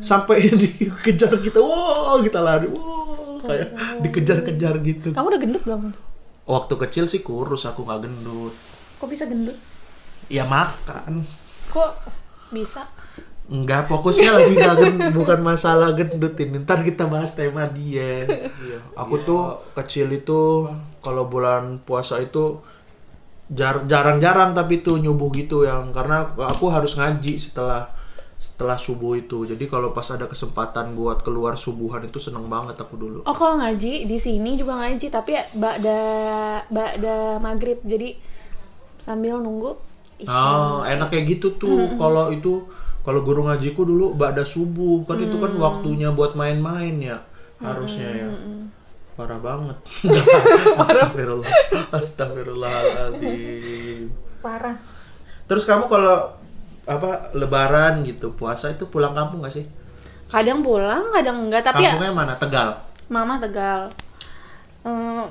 sampai 0.00 0.48
dikejar 0.80 1.36
kita. 1.38 1.60
Wow, 1.60 2.18
kita 2.18 2.40
lari. 2.40 2.66
Wow, 2.66 3.44
kayak 3.44 3.68
dikejar-kejar 4.00 4.74
gitu. 4.80 5.12
kamu 5.12 5.26
udah 5.28 5.40
gendut 5.40 5.62
belum 5.62 5.92
Waktu 6.44 6.74
kecil 6.78 7.04
sih 7.04 7.20
kurus 7.20 7.64
aku 7.64 7.84
nggak 7.84 8.00
gendut. 8.02 8.52
kok 8.94 9.06
bisa 9.06 9.24
gendut 9.24 9.56
Ya 10.26 10.44
makan. 10.44 11.20
kok 11.68 12.00
bisa 12.48 12.88
Enggak, 13.44 13.86
fokusnya 13.86 14.30
lagi 14.32 14.56
gak 14.56 14.76
gendut, 14.80 15.12
bukan 15.12 15.40
masalah 15.44 15.92
gendut 15.92 16.32
ini. 16.40 16.64
Ntar 16.64 16.80
kita 16.80 17.04
bahas 17.06 17.36
tema 17.36 17.68
dia. 17.68 18.24
Aku 18.96 19.20
tuh 19.20 19.42
kecil 19.76 20.08
itu 20.10 20.64
kalau 20.98 21.28
bulan 21.28 21.76
puasa 21.84 22.16
itu 22.18 22.56
jar- 23.52 23.84
jarang-jarang 23.84 24.56
tapi 24.56 24.80
tuh 24.80 24.96
nyubuh 24.96 25.28
gitu 25.30 25.62
yang 25.62 25.92
karena 25.92 26.24
aku 26.34 26.72
harus 26.72 26.96
ngaji 26.96 27.36
setelah 27.36 27.92
setelah 28.40 28.80
subuh 28.80 29.12
itu. 29.14 29.44
Jadi 29.44 29.68
kalau 29.68 29.92
pas 29.92 30.08
ada 30.08 30.24
kesempatan 30.24 30.96
buat 30.96 31.20
keluar 31.20 31.56
subuhan 31.56 32.00
itu 32.00 32.16
seneng 32.16 32.48
banget 32.48 32.76
aku 32.76 32.96
dulu. 32.96 33.20
oh 33.22 33.36
kalau 33.36 33.60
ngaji 33.60 34.08
di 34.08 34.16
sini 34.16 34.56
juga 34.56 34.80
ngaji 34.80 35.06
tapi 35.08 35.36
ba'da 35.52 36.00
ba'da 36.68 37.16
maghrib 37.38 37.76
jadi 37.84 38.16
sambil 38.96 39.36
nunggu 39.36 39.76
isya 40.16 40.32
Oh, 40.32 40.80
enak 40.80 41.12
kayak 41.12 41.36
gitu 41.36 41.56
tuh. 41.56 41.92
Kalau 41.96 42.32
itu 42.32 42.64
kalau 43.04 43.20
guru 43.20 43.44
ngajiku 43.44 43.82
dulu 43.82 44.12
ba'da 44.12 44.42
subuh 44.42 45.04
kan 45.04 45.18
itu 45.18 45.36
kan 45.36 45.50
waktunya 45.54 46.08
buat 46.08 46.32
main-main 46.32 46.94
ya 46.98 47.16
harusnya 47.58 48.08
ya. 48.08 48.26
Parah 49.14 49.38
banget. 49.38 49.76
Astagfirullah. 50.74 51.46
Astagfirullahaladzim. 51.92 54.08
parah 54.40 54.76
Terus 55.44 55.64
kamu 55.64 55.86
kalau 55.86 56.32
apa 56.84 57.32
lebaran 57.32 58.02
gitu 58.02 58.30
puasa 58.30 58.68
itu 58.68 58.84
pulang 58.86 59.12
kampung 59.12 59.40
gak 59.40 59.54
sih? 59.54 59.64
kadang 60.26 60.60
pulang 60.60 61.08
kadang 61.10 61.36
enggak 61.38 61.62
tapi 61.62 61.80
ya 61.80 61.94
Kampungnya 61.94 62.12
mana? 62.12 62.32
Tegal. 62.34 62.68
mama 63.06 63.34
tegal 63.38 63.88
Eh, 64.82 65.22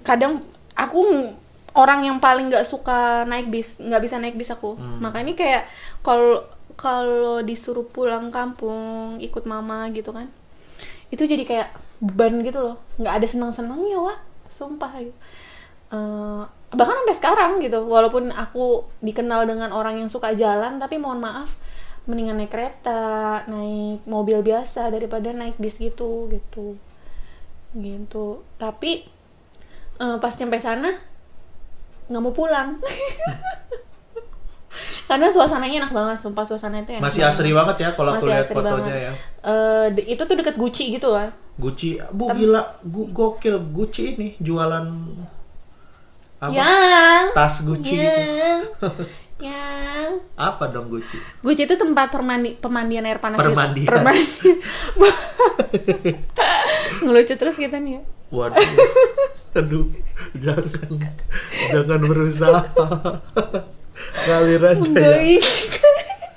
kadang 0.00 0.40
aku 0.72 0.98
ng- 1.04 1.32
orang 1.72 2.02
yang 2.02 2.16
paling 2.18 2.46
nggak 2.46 2.62
suka 2.62 3.22
naik 3.24 3.48
bis 3.48 3.78
nggak 3.78 3.98
bisa 3.98 4.16
naik 4.16 4.34
bis 4.34 4.48
aku 4.48 4.74
makanya 4.98 5.32
kayak 5.32 5.62
kalau 6.00 6.40
kalau 6.76 7.40
disuruh 7.40 7.84
pulang 7.88 8.28
kampung 8.28 9.16
ikut 9.18 9.44
mama 9.48 9.88
gitu 9.90 10.12
kan 10.12 10.28
itu 11.10 11.22
jadi 11.22 11.44
kayak 11.46 11.68
beban 12.02 12.42
gitu 12.42 12.60
loh. 12.62 12.76
Nggak 12.98 13.14
ada 13.22 13.26
senang 13.26 13.52
senangnya 13.54 13.98
wah 14.02 14.18
sumpah. 14.50 14.90
Gitu. 14.98 15.16
Eh, 15.94 16.42
bahkan 16.74 16.96
sampai 16.98 17.16
sekarang 17.16 17.50
gitu 17.62 17.86
walaupun 17.86 18.34
aku 18.34 18.90
dikenal 18.98 19.46
dengan 19.46 19.70
orang 19.70 20.02
yang 20.02 20.10
suka 20.10 20.34
jalan 20.34 20.82
tapi 20.82 20.98
mohon 20.98 21.22
maaf 21.22 21.54
mendingan 22.10 22.42
naik 22.42 22.50
kereta 22.50 23.46
naik 23.46 24.02
mobil 24.02 24.42
biasa 24.42 24.90
daripada 24.90 25.30
naik 25.30 25.58
bis 25.62 25.78
gitu 25.78 26.26
gitu. 26.30 26.74
Gitu. 27.76 28.42
Tapi 28.58 29.06
eh, 30.02 30.16
pas 30.18 30.34
nyampe 30.36 30.58
sana 30.58 30.90
nggak 32.06 32.22
mau 32.22 32.30
pulang 32.30 32.78
karena 35.04 35.26
suasananya 35.28 35.76
enak 35.80 35.92
banget 35.92 36.16
sumpah 36.18 36.42
suasana 36.42 36.80
itu 36.80 36.92
enak 36.92 37.04
Masih 37.04 37.20
banget. 37.20 37.34
asri 37.34 37.50
banget 37.50 37.76
ya 37.78 37.90
kalau 37.92 38.10
aku 38.12 38.26
lihat 38.26 38.46
fotonya 38.46 38.72
banget. 38.84 39.02
ya. 39.02 39.12
De- 39.88 40.06
itu 40.08 40.20
tuh 40.20 40.34
deket 40.34 40.54
Gucci 40.54 40.84
gitu 40.90 41.08
lah 41.08 41.30
Gucci, 41.56 41.96
bu 42.10 42.28
gila, 42.30 42.62
gu- 42.82 43.10
gokil 43.10 43.56
Gucci 43.66 44.14
ini 44.14 44.28
jualan 44.36 44.84
apa? 46.36 46.52
yang 46.52 47.24
Tas 47.32 47.62
Gucci 47.62 47.96
gitu. 47.96 48.04
yang 48.04 48.60
yang 49.48 50.10
Apa 50.34 50.68
dong 50.68 50.88
Gucci? 50.88 51.16
Gucci 51.38 51.64
itu 51.64 51.74
tempat 51.74 52.08
permandi 52.08 52.52
pemandian 52.54 53.04
air 53.04 53.16
panas 53.16 53.36
Permandian. 53.36 53.82
gitu. 53.82 53.90
Permandian. 53.90 54.56
ngelucu 56.98 57.34
terus 57.34 57.56
kita 57.56 57.76
nih 57.78 57.92
ya 57.94 58.02
Waduh, 58.26 58.58
aduh, 59.54 59.86
jangan, 60.34 60.98
jangan 61.70 62.00
berusaha. 62.02 62.58
Ngalir 64.26 64.58
aja 64.58 64.82
Enggak, 64.82 65.22
ya. 65.22 65.38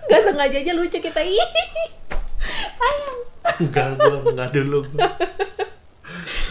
Nggak 0.06 0.22
sengaja 0.30 0.58
aja 0.62 0.74
lucu 0.78 0.98
kita 1.02 1.22
ih 1.26 1.42
sayang 2.78 3.18
Enggak, 3.60 3.88
gua 3.98 4.18
enggak 4.30 4.50
dulu. 4.54 4.80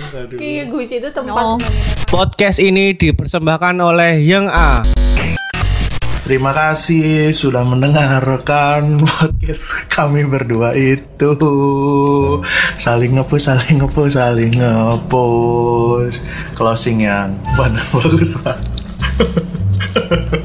Enggak 0.02 0.24
dulu. 0.34 0.38
Iya 0.42 0.62
Gucci 0.66 0.98
itu 0.98 1.08
tempat 1.14 1.38
No. 1.38 1.62
Podcast 2.10 2.58
ini 2.58 2.90
dipersembahkan 2.98 3.78
oleh 3.78 4.18
Yang 4.26 4.46
A. 4.50 4.82
Terima 6.26 6.52
kasih 6.52 7.32
sudah 7.32 7.64
mendengarkan 7.64 9.00
podcast 9.00 9.88
kami 9.88 10.26
berdua 10.26 10.74
itu. 10.76 11.32
Saling 12.76 13.14
ngepush, 13.16 13.48
saling 13.48 13.78
ngepush, 13.80 14.18
saling 14.18 14.52
ngepush. 14.58 16.18
Closing 16.58 17.06
yang 17.06 17.32
mana 17.54 17.80
bagus 17.94 18.42
lah. 18.42 18.58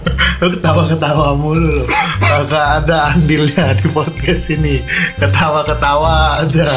Lu 0.44 0.52
ketawa-ketawa 0.52 1.40
mulu. 1.40 1.88
Kagak 2.20 2.84
ada 2.84 3.16
andilnya 3.16 3.72
di 3.80 3.88
podcast 3.96 4.52
ini. 4.52 4.84
Ketawa-ketawa 5.16 6.44
ada. 6.44 6.68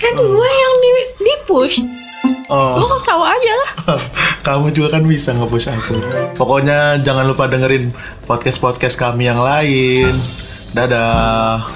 Kan 0.00 0.16
gue 0.16 0.48
yang 0.48 0.74
di, 0.80 0.90
di 1.20 1.34
push 1.44 1.76
Oh. 2.48 2.80
Lu 2.80 2.86
ketawa 3.00 3.32
aja 3.32 3.52
lah 3.52 3.70
Kamu 4.48 4.72
juga 4.72 4.96
kan 4.96 5.04
bisa 5.04 5.36
nge-push 5.36 5.68
aku. 5.68 6.00
Pokoknya 6.40 7.04
jangan 7.04 7.28
lupa 7.28 7.52
dengerin 7.52 7.92
podcast-podcast 8.24 8.96
kami 8.96 9.28
yang 9.28 9.44
lain. 9.44 10.16
Dadah. 10.72 11.68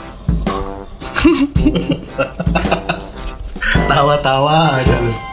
Tawa-tawa 3.92 4.80
aja 4.80 4.96
lu. 5.04 5.25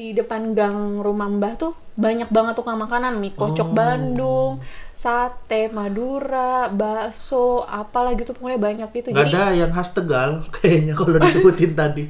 Di 0.00 0.16
depan 0.16 0.56
gang 0.56 0.76
rumah 0.98 1.28
mbah 1.28 1.54
tuh 1.54 1.76
banyak 1.94 2.24
banget 2.26 2.56
tukang 2.56 2.78
makanan 2.78 3.20
Mie 3.20 3.36
kocok 3.36 3.68
Oh. 3.68 3.74
Bandung 3.74 4.52
Sate, 4.94 5.68
Madura, 5.68 6.68
bakso 6.70 7.44
Apalah 7.62 8.12
gitu 8.14 8.32
pokoknya 8.32 8.56
banyak 8.56 8.88
gitu 8.90 9.12
Gak 9.12 9.28
ada 9.28 9.52
yang 9.52 9.68
khas 9.68 9.92
Tegal 9.92 10.40
kayaknya 10.54 10.92
kalau 10.94 11.20
disebutin 11.20 11.72
tadi. 11.74 12.08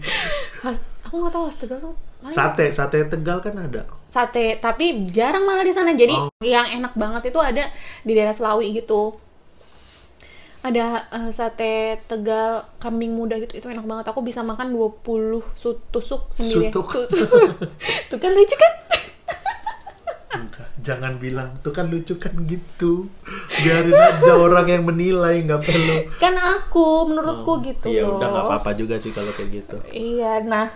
Has- 0.60 0.78
aku 1.02 1.14
nggak 1.16 1.32
tahu 1.32 1.44
Mas 1.44 1.58
Tegal 1.58 1.78
tuh 1.80 1.94
mana? 2.20 2.30
Sate, 2.30 2.66
sate 2.70 2.98
Tegal 3.04 3.38
kan 3.40 3.54
ada. 3.56 3.82
sate 4.06 4.54
tapi 4.56 5.06
jarang 5.08 5.42
malah 5.42 5.62
di 5.62 5.70
sana 5.70 5.90
jadi 5.92 6.10
Oh. 6.12 6.30
yang 6.40 6.70
enak 6.72 6.94
banget 6.94 7.22
itu 7.26 7.40
ada 7.40 7.66
di 8.00 8.12
daerah 8.12 8.30
Selawi 8.30 8.70
gitu 8.72 9.14
ada 10.60 10.84
eh, 11.08 11.30
sate 11.30 11.72
tegal 12.04 12.68
kambing 12.76 13.10
muda 13.10 13.36
gitu 13.36 13.56
itu 13.56 13.66
enak 13.66 13.82
banget 13.82 14.06
aku 14.06 14.20
bisa 14.20 14.40
makan 14.40 14.70
20 14.70 15.40
su- 15.54 15.80
tusuk 15.88 16.28
sendiri 16.28 16.68
Sutuk. 16.68 16.86
tuh 18.10 18.18
kan 18.18 18.30
lucu 18.30 18.54
kan 18.54 18.74
Enggak, 20.30 20.70
jangan 20.78 21.18
bilang 21.18 21.58
tuh 21.58 21.74
kan 21.74 21.90
lucu 21.90 22.14
kan 22.14 22.30
gitu. 22.46 23.10
Biarin 23.50 23.90
aja 23.90 24.38
orang 24.38 24.62
yang 24.64 24.86
menilai 24.86 25.42
nggak 25.42 25.58
perlu. 25.60 25.96
kan 26.16 26.38
aku 26.38 26.86
menurutku 27.04 27.58
gitu 27.60 27.90
Iya 27.90 28.06
loh 28.06 28.14
udah 28.16 28.28
nggak 28.30 28.44
apa-apa 28.46 28.70
juga 28.78 28.94
sih 28.96 29.10
kalau 29.10 29.34
kayak 29.34 29.50
gitu. 29.58 29.76
iya 29.90 30.38
nah 30.40 30.70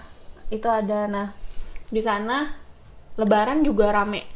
itu 0.50 0.66
ada 0.66 1.06
nah 1.06 1.28
di 1.86 2.02
sana 2.02 2.50
lebaran 3.14 3.62
juga 3.62 3.94
rame 3.94 4.26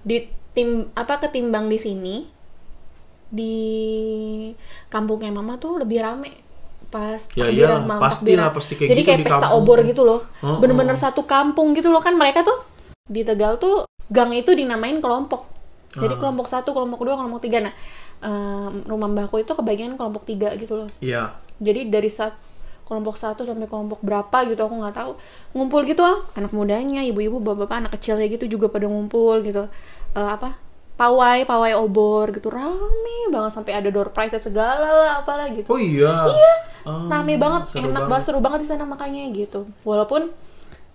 di 0.00 0.24
tim 0.50 0.88
apa 0.92 1.20
ketimbang 1.20 1.68
di 1.68 1.76
sini 1.76 2.16
di 3.34 3.54
kampungnya 4.86 5.34
mama 5.34 5.58
tuh 5.58 5.82
lebih 5.82 6.00
rame. 6.00 6.30
Pas 6.88 7.18
Ya 7.34 7.50
iyalah, 7.50 7.82
malam 7.82 7.98
pastilah, 7.98 8.54
pasti 8.54 8.78
kayak 8.78 8.90
jadi 8.94 9.00
gitu 9.02 9.08
kayak 9.10 9.18
di 9.18 9.26
pesta 9.26 9.46
kampung. 9.50 9.58
obor 9.66 9.78
gitu 9.82 10.02
loh. 10.06 10.20
Oh, 10.46 10.62
bener-bener 10.62 10.94
oh. 10.94 11.00
satu 11.02 11.26
kampung 11.26 11.74
gitu 11.74 11.90
loh. 11.90 11.98
Kan 11.98 12.14
mereka 12.14 12.46
tuh 12.46 12.62
di 13.04 13.26
Tegal 13.26 13.58
tuh 13.58 13.82
gang 14.06 14.30
itu 14.30 14.54
dinamain 14.54 15.02
kelompok. 15.02 15.50
Jadi 15.94 16.14
Ah. 16.14 16.18
kelompok 16.18 16.46
satu 16.46 16.70
kelompok 16.70 17.02
dua 17.02 17.18
kelompok 17.18 17.42
tiga. 17.42 17.58
Nah 17.62 17.74
em, 18.22 18.86
rumah 18.86 19.10
mbahku 19.10 19.42
itu 19.42 19.52
kebagian 19.52 19.98
kelompok 19.98 20.22
tiga 20.24 20.54
gitu 20.54 20.78
loh. 20.78 20.88
Iya. 21.02 21.34
jadi 21.54 21.86
dari 21.86 22.10
saat 22.10 22.34
kelompok 22.84 23.14
satu 23.16 23.46
sampai 23.46 23.64
kelompok 23.64 24.02
berapa 24.02 24.42
gitu 24.46 24.58
aku 24.60 24.74
nggak 24.78 24.94
tahu. 24.94 25.12
Ngumpul 25.54 25.86
gitu 25.86 26.02
ah 26.02 26.22
anak 26.34 26.50
mudanya 26.50 27.02
ibu-ibu 27.02 27.38
bapak-bapak 27.38 27.76
anak 27.86 27.92
kecilnya 27.98 28.26
gitu 28.26 28.46
juga 28.46 28.70
pada 28.70 28.86
ngumpul 28.86 29.42
gitu. 29.42 29.66
Eh, 30.14 30.28
apa 30.30 30.54
pawai 30.94 31.42
pawai 31.42 31.74
obor 31.74 32.30
gitu 32.30 32.48
rame 32.48 33.26
banget 33.28 33.50
sampai 33.52 33.74
ada 33.74 33.90
door 33.90 34.14
prize 34.14 34.38
segala 34.38 34.86
lah 34.86 35.12
apalah 35.18 35.50
gitu 35.50 35.66
Oh 35.66 35.80
iya. 35.80 36.30
Iya. 36.30 36.52
rame 36.84 37.34
banget 37.34 37.74
enak 37.76 38.06
banget. 38.06 38.24
seru 38.24 38.38
banget 38.38 38.62
di 38.62 38.68
sana 38.70 38.86
makanya 38.86 39.26
gitu 39.30 39.66
walaupun 39.82 40.30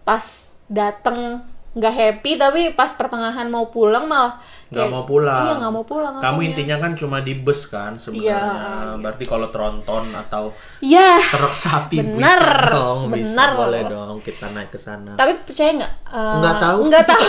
pas 0.02 0.24
dateng 0.66 1.44
nggak 1.72 1.94
happy 1.94 2.32
tapi 2.34 2.62
pas 2.74 2.90
pertengahan 2.92 3.46
mau 3.46 3.68
pulang 3.68 4.04
malah 4.04 4.42
Nggak 4.70 4.86
mau 4.88 5.02
pulang. 5.04 5.44
iya 5.44 5.54
nggak 5.56 5.72
mau 5.72 5.82
pulang 5.82 6.14
Kamu 6.16 6.40
intinya 6.44 6.78
kan 6.78 6.94
cuma 6.94 7.18
di 7.20 7.34
bus 7.34 7.66
kan 7.66 7.94
sebenarnya. 7.96 8.38
Iya. 8.38 8.98
Berarti 8.98 9.24
kalau 9.24 9.50
tronton 9.50 10.06
atau 10.12 10.54
ya 10.80 11.18
truk 11.18 11.54
sapi 11.56 11.98
Bener, 12.00 12.38
bisa 12.38 12.70
dong, 12.70 13.00
bisa 13.10 13.44
boleh 13.56 13.82
dong 13.84 14.18
kita 14.20 14.46
naik 14.48 14.70
ke 14.70 14.78
sana. 14.78 15.14
tapi 15.14 15.38
percaya 15.40 15.74
nggak 15.76 15.94
Eh, 16.08 16.36
Nggak 16.38 16.56
tahu. 16.60 16.80
nggak 16.86 17.06
tahu 17.08 17.26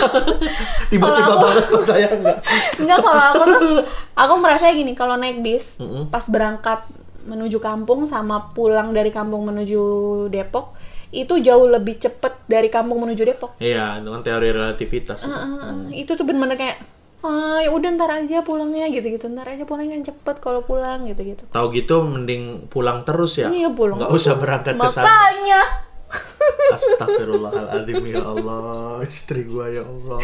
Tiba-tiba 0.91 1.33
banget 1.35 1.65
percaya 1.67 2.07
nggak? 2.11 2.37
Enggak 2.77 2.99
kalau 2.99 3.23
aku 3.27 3.43
tuh 3.47 3.77
aku 4.15 4.33
merasa 4.37 4.65
gini 4.69 4.93
kalau 4.93 5.15
naik 5.15 5.41
bis 5.41 5.77
Mm-mm. 5.77 6.09
pas 6.09 6.25
berangkat 6.27 6.85
menuju 7.21 7.57
kampung 7.57 8.05
sama 8.05 8.49
pulang 8.51 8.89
dari 8.91 9.09
kampung 9.09 9.45
menuju 9.45 9.81
Depok 10.27 10.73
itu 11.11 11.33
jauh 11.43 11.67
lebih 11.67 11.99
cepet 11.99 12.47
dari 12.47 12.71
kampung 12.71 13.03
menuju 13.03 13.23
Depok. 13.27 13.51
Iya, 13.59 13.99
dengan 13.99 14.23
teori 14.23 14.49
relativitas. 14.55 15.27
itu. 15.27 15.31
Heeh, 15.31 15.75
itu 16.07 16.11
tuh 16.15 16.23
bener-bener 16.23 16.55
kayak 16.55 16.77
ah 17.21 17.61
ya 17.61 17.69
udah 17.69 17.93
ntar 18.01 18.09
aja 18.17 18.41
pulangnya 18.41 18.89
gitu-gitu 18.89 19.29
ntar 19.29 19.45
aja 19.45 19.61
pulangnya 19.61 20.01
cepet 20.01 20.41
kalau 20.41 20.65
pulang 20.65 21.05
gitu-gitu. 21.05 21.45
Tahu 21.53 21.65
gitu 21.75 22.01
mending 22.01 22.65
pulang 22.71 23.05
terus 23.05 23.37
ya. 23.37 23.53
Iya 23.53 23.69
pulang. 23.69 24.01
Nggak 24.01 24.11
usah 24.15 24.33
berangkat 24.41 24.73
ke 24.79 24.89
sana. 24.89 25.05
Makanya 25.05 25.61
Astagfirullahaladzim 26.75 28.03
ya 28.03 28.23
Allah 28.25 28.99
Istri 29.07 29.47
gua 29.47 29.69
ya 29.71 29.83
Allah 29.85 30.19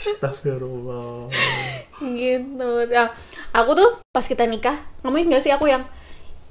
Astagfirullah 0.00 1.30
gitu. 2.00 2.70
Nah, 2.90 3.08
aku 3.52 3.70
tuh 3.76 3.90
pas 4.12 4.24
kita 4.24 4.44
nikah 4.44 4.76
ngomongin 5.04 5.32
gak 5.32 5.44
sih 5.44 5.52
aku 5.52 5.68
yang 5.68 5.84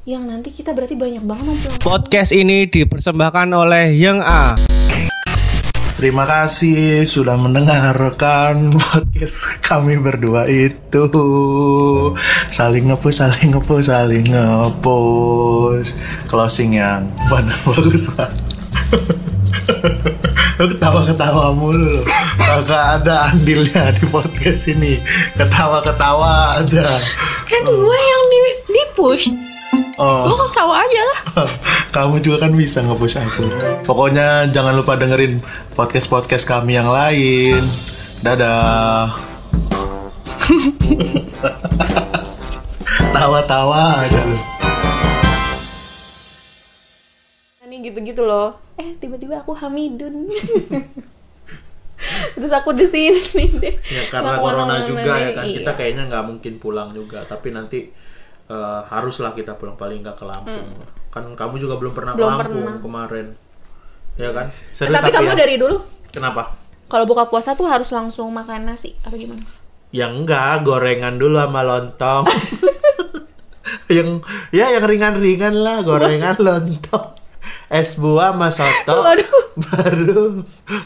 yang 0.05 0.29
nanti 0.29 0.53
kita 0.53 0.69
berarti 0.69 0.93
banyak 0.93 1.25
banget 1.25 1.57
pulang. 1.65 1.81
Podcast 1.81 2.29
ini 2.29 2.69
dipersembahkan 2.69 3.49
oleh 3.57 3.97
Yang 3.97 4.21
A. 4.21 4.53
Terima 5.97 6.29
kasih 6.29 7.09
sudah 7.09 7.33
mendengarkan 7.33 8.69
podcast 8.85 9.65
kami 9.65 9.97
berdua 9.97 10.45
itu. 10.45 11.09
Saling 12.53 12.93
ngepush, 12.93 13.17
saling 13.17 13.57
ngepush, 13.57 13.89
saling 13.89 14.29
ngepush. 14.29 15.97
Closing 16.29 16.77
yang 16.77 17.09
mana 17.25 17.57
bagus 17.65 18.13
lah 18.13 18.29
Lu 20.61 20.69
ketawa-ketawa 20.69 21.49
mulu. 21.57 22.05
Kagak 22.37 23.01
ada 23.01 23.33
andilnya 23.33 23.89
di 23.89 24.05
podcast 24.05 24.69
ini. 24.69 25.01
Ketawa-ketawa 25.33 26.61
ada. 26.61 26.87
Kan 27.49 27.65
gue 27.65 27.97
yang 27.97 28.23
di, 28.29 28.39
di 28.69 28.83
push 28.93 29.54
Oh, 29.95 30.27
Lu 30.27 30.35
ketawa 30.35 30.83
aja 30.83 31.01
lah. 31.01 31.19
kamu 31.95 32.19
juga 32.19 32.47
kan 32.47 32.51
bisa 32.51 32.83
nge-push 32.83 33.15
aku. 33.15 33.47
Pokoknya 33.87 34.51
jangan 34.51 34.75
lupa 34.75 34.99
dengerin 34.99 35.39
podcast-podcast 35.75 36.43
kami 36.43 36.75
yang 36.75 36.91
lain. 36.91 37.63
Dadah. 38.19 39.15
Tawa-tawa 43.15 44.03
aja 44.03 44.21
lu. 44.27 44.37
Ini 47.65 47.75
gitu-gitu 47.91 48.27
loh. 48.27 48.59
Eh 48.75 48.99
tiba-tiba 48.99 49.39
aku 49.39 49.55
Hamidun. 49.55 50.27
Terus 52.35 52.51
aku 52.51 52.75
di 52.75 52.85
sini 52.85 53.55
deh. 53.55 53.75
Ya 53.87 54.03
karena 54.11 54.43
corona 54.43 54.83
juga 54.83 55.15
ya 55.15 55.31
kan. 55.31 55.47
Iya. 55.47 55.63
Kita 55.63 55.71
kayaknya 55.79 56.03
nggak 56.11 56.23
mungkin 56.27 56.53
pulang 56.59 56.91
juga. 56.91 57.23
Tapi 57.23 57.55
nanti 57.55 57.87
eh, 58.47 58.81
haruslah 58.87 59.31
kita 59.31 59.55
pulang 59.55 59.75
paling 59.75 60.01
nggak 60.01 60.15
ke 60.15 60.25
Lampung. 60.25 60.67
Kan 61.09 61.31
kamu 61.33 61.55
juga 61.57 61.75
belum 61.75 61.93
pernah 61.93 62.13
Hmm. 62.13 62.19
Belum 62.19 62.31
ke 62.31 62.41
Lampung 62.43 62.63
pernah. 62.63 62.81
kemarin. 62.81 63.27
Ya 64.15 64.29
kan? 64.31 64.45
Eh, 64.47 64.71
Seru 64.71 64.91
tapi 64.91 65.09
kamu 65.11 65.31
ya. 65.31 65.37
dari 65.37 65.55
dulu 65.55 65.77
Kenapa? 66.09 66.55
kalau 66.85 67.03
buka 67.03 67.25
puasa 67.25 67.51
tuh 67.51 67.65
harus 67.65 67.89
langsung 67.89 68.29
makan 68.29 68.69
nasi 68.69 68.95
apa 69.01 69.15
gimana? 69.15 69.43
Ya 69.89 70.07
enggak, 70.07 70.63
gorengan 70.63 71.15
dulu 71.15 71.35
sama 71.35 71.61
lontong. 71.61 72.25
yang 73.95 74.21
ya 74.49 74.69
yang 74.71 74.85
ringan-ringan 74.85 75.55
lah, 75.55 75.81
gorengan 75.81 76.37
lontong. 76.37 77.17
Es 77.65 77.97
buah 77.97 78.31
sama 78.31 78.49
soto. 78.49 79.01
Waduh. 79.01 79.33
Baru 79.55 80.43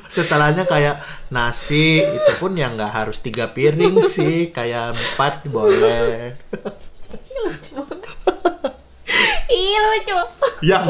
setelahnya 0.08 0.64
kayak 0.64 1.02
nasi 1.28 2.00
itu 2.00 2.32
pun 2.38 2.54
yang 2.54 2.78
nggak 2.78 2.94
harus 2.94 3.18
tiga 3.20 3.50
piring 3.50 3.98
sih, 4.00 4.54
kayak 4.54 4.94
empat 4.94 5.50
boleh. 5.50 6.38
Ih 9.50 9.78
lucu. 9.80 10.20
yang 10.62 10.86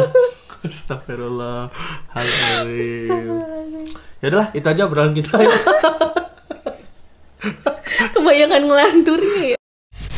Astagfirullah. 0.60 1.72
Alhamdulillah. 2.12 3.48
Ya 4.20 4.28
udahlah, 4.28 4.48
itu 4.52 4.68
aja 4.68 4.82
obrolan 4.84 5.16
kita. 5.16 5.40
Kebanyakan 8.16 8.62
ngelanturnya 8.68 9.56
ya. 9.56 9.58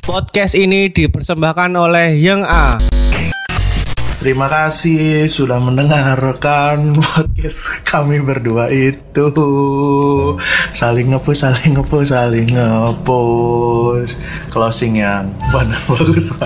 Podcast 0.02 0.58
ini 0.58 0.90
dipersembahkan 0.90 1.78
oleh 1.78 2.18
Yang 2.18 2.42
A. 2.50 2.68
Terima 4.18 4.50
kasih 4.50 5.30
sudah 5.30 5.62
mendengarkan 5.62 6.98
podcast 7.42 7.82
kami 7.90 8.22
berdua 8.22 8.70
itu. 8.70 9.26
Saling 10.78 11.10
ngepush, 11.10 11.42
saling 11.42 11.74
ngepush, 11.74 12.14
saling 12.14 12.54
ngepush. 12.54 14.14
Closing 14.54 15.02
yang 15.02 15.26
benar 15.50 15.82
bagus. 15.90 16.38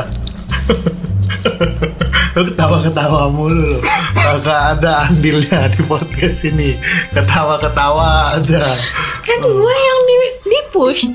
Lo 2.32 2.48
ketawa-ketawa 2.48 3.28
mulu 3.28 3.76
lo. 3.76 3.80
Kagak 4.16 4.80
ada 4.80 5.12
andilnya 5.12 5.68
di 5.68 5.84
podcast 5.84 6.48
ini. 6.48 6.80
Ketawa-ketawa 7.12 8.40
ada. 8.40 8.64
Kan 9.20 9.44
gue 9.44 9.76
yang 9.76 10.00
di, 10.08 10.16
di 10.48 10.60
push. 10.72 11.12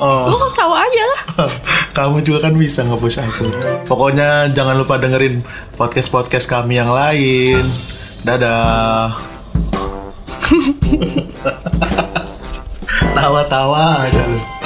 Oh. 0.00 0.32
Lu 0.32 0.36
ketawa 0.48 0.80
aja 0.80 1.02
lah. 1.04 1.20
Kamu 2.00 2.24
juga 2.24 2.48
kan 2.48 2.56
bisa 2.56 2.88
nge-push 2.88 3.20
aku. 3.20 3.52
Pokoknya 3.84 4.48
jangan 4.56 4.80
lupa 4.80 4.96
dengerin 4.96 5.44
podcast-podcast 5.76 6.48
kami 6.48 6.80
yang 6.80 6.88
lain. 6.88 7.60
Dadah. 8.20 9.16
Tawa-tawa 13.16 14.04
aja 14.04 14.22
lu. 14.28 14.59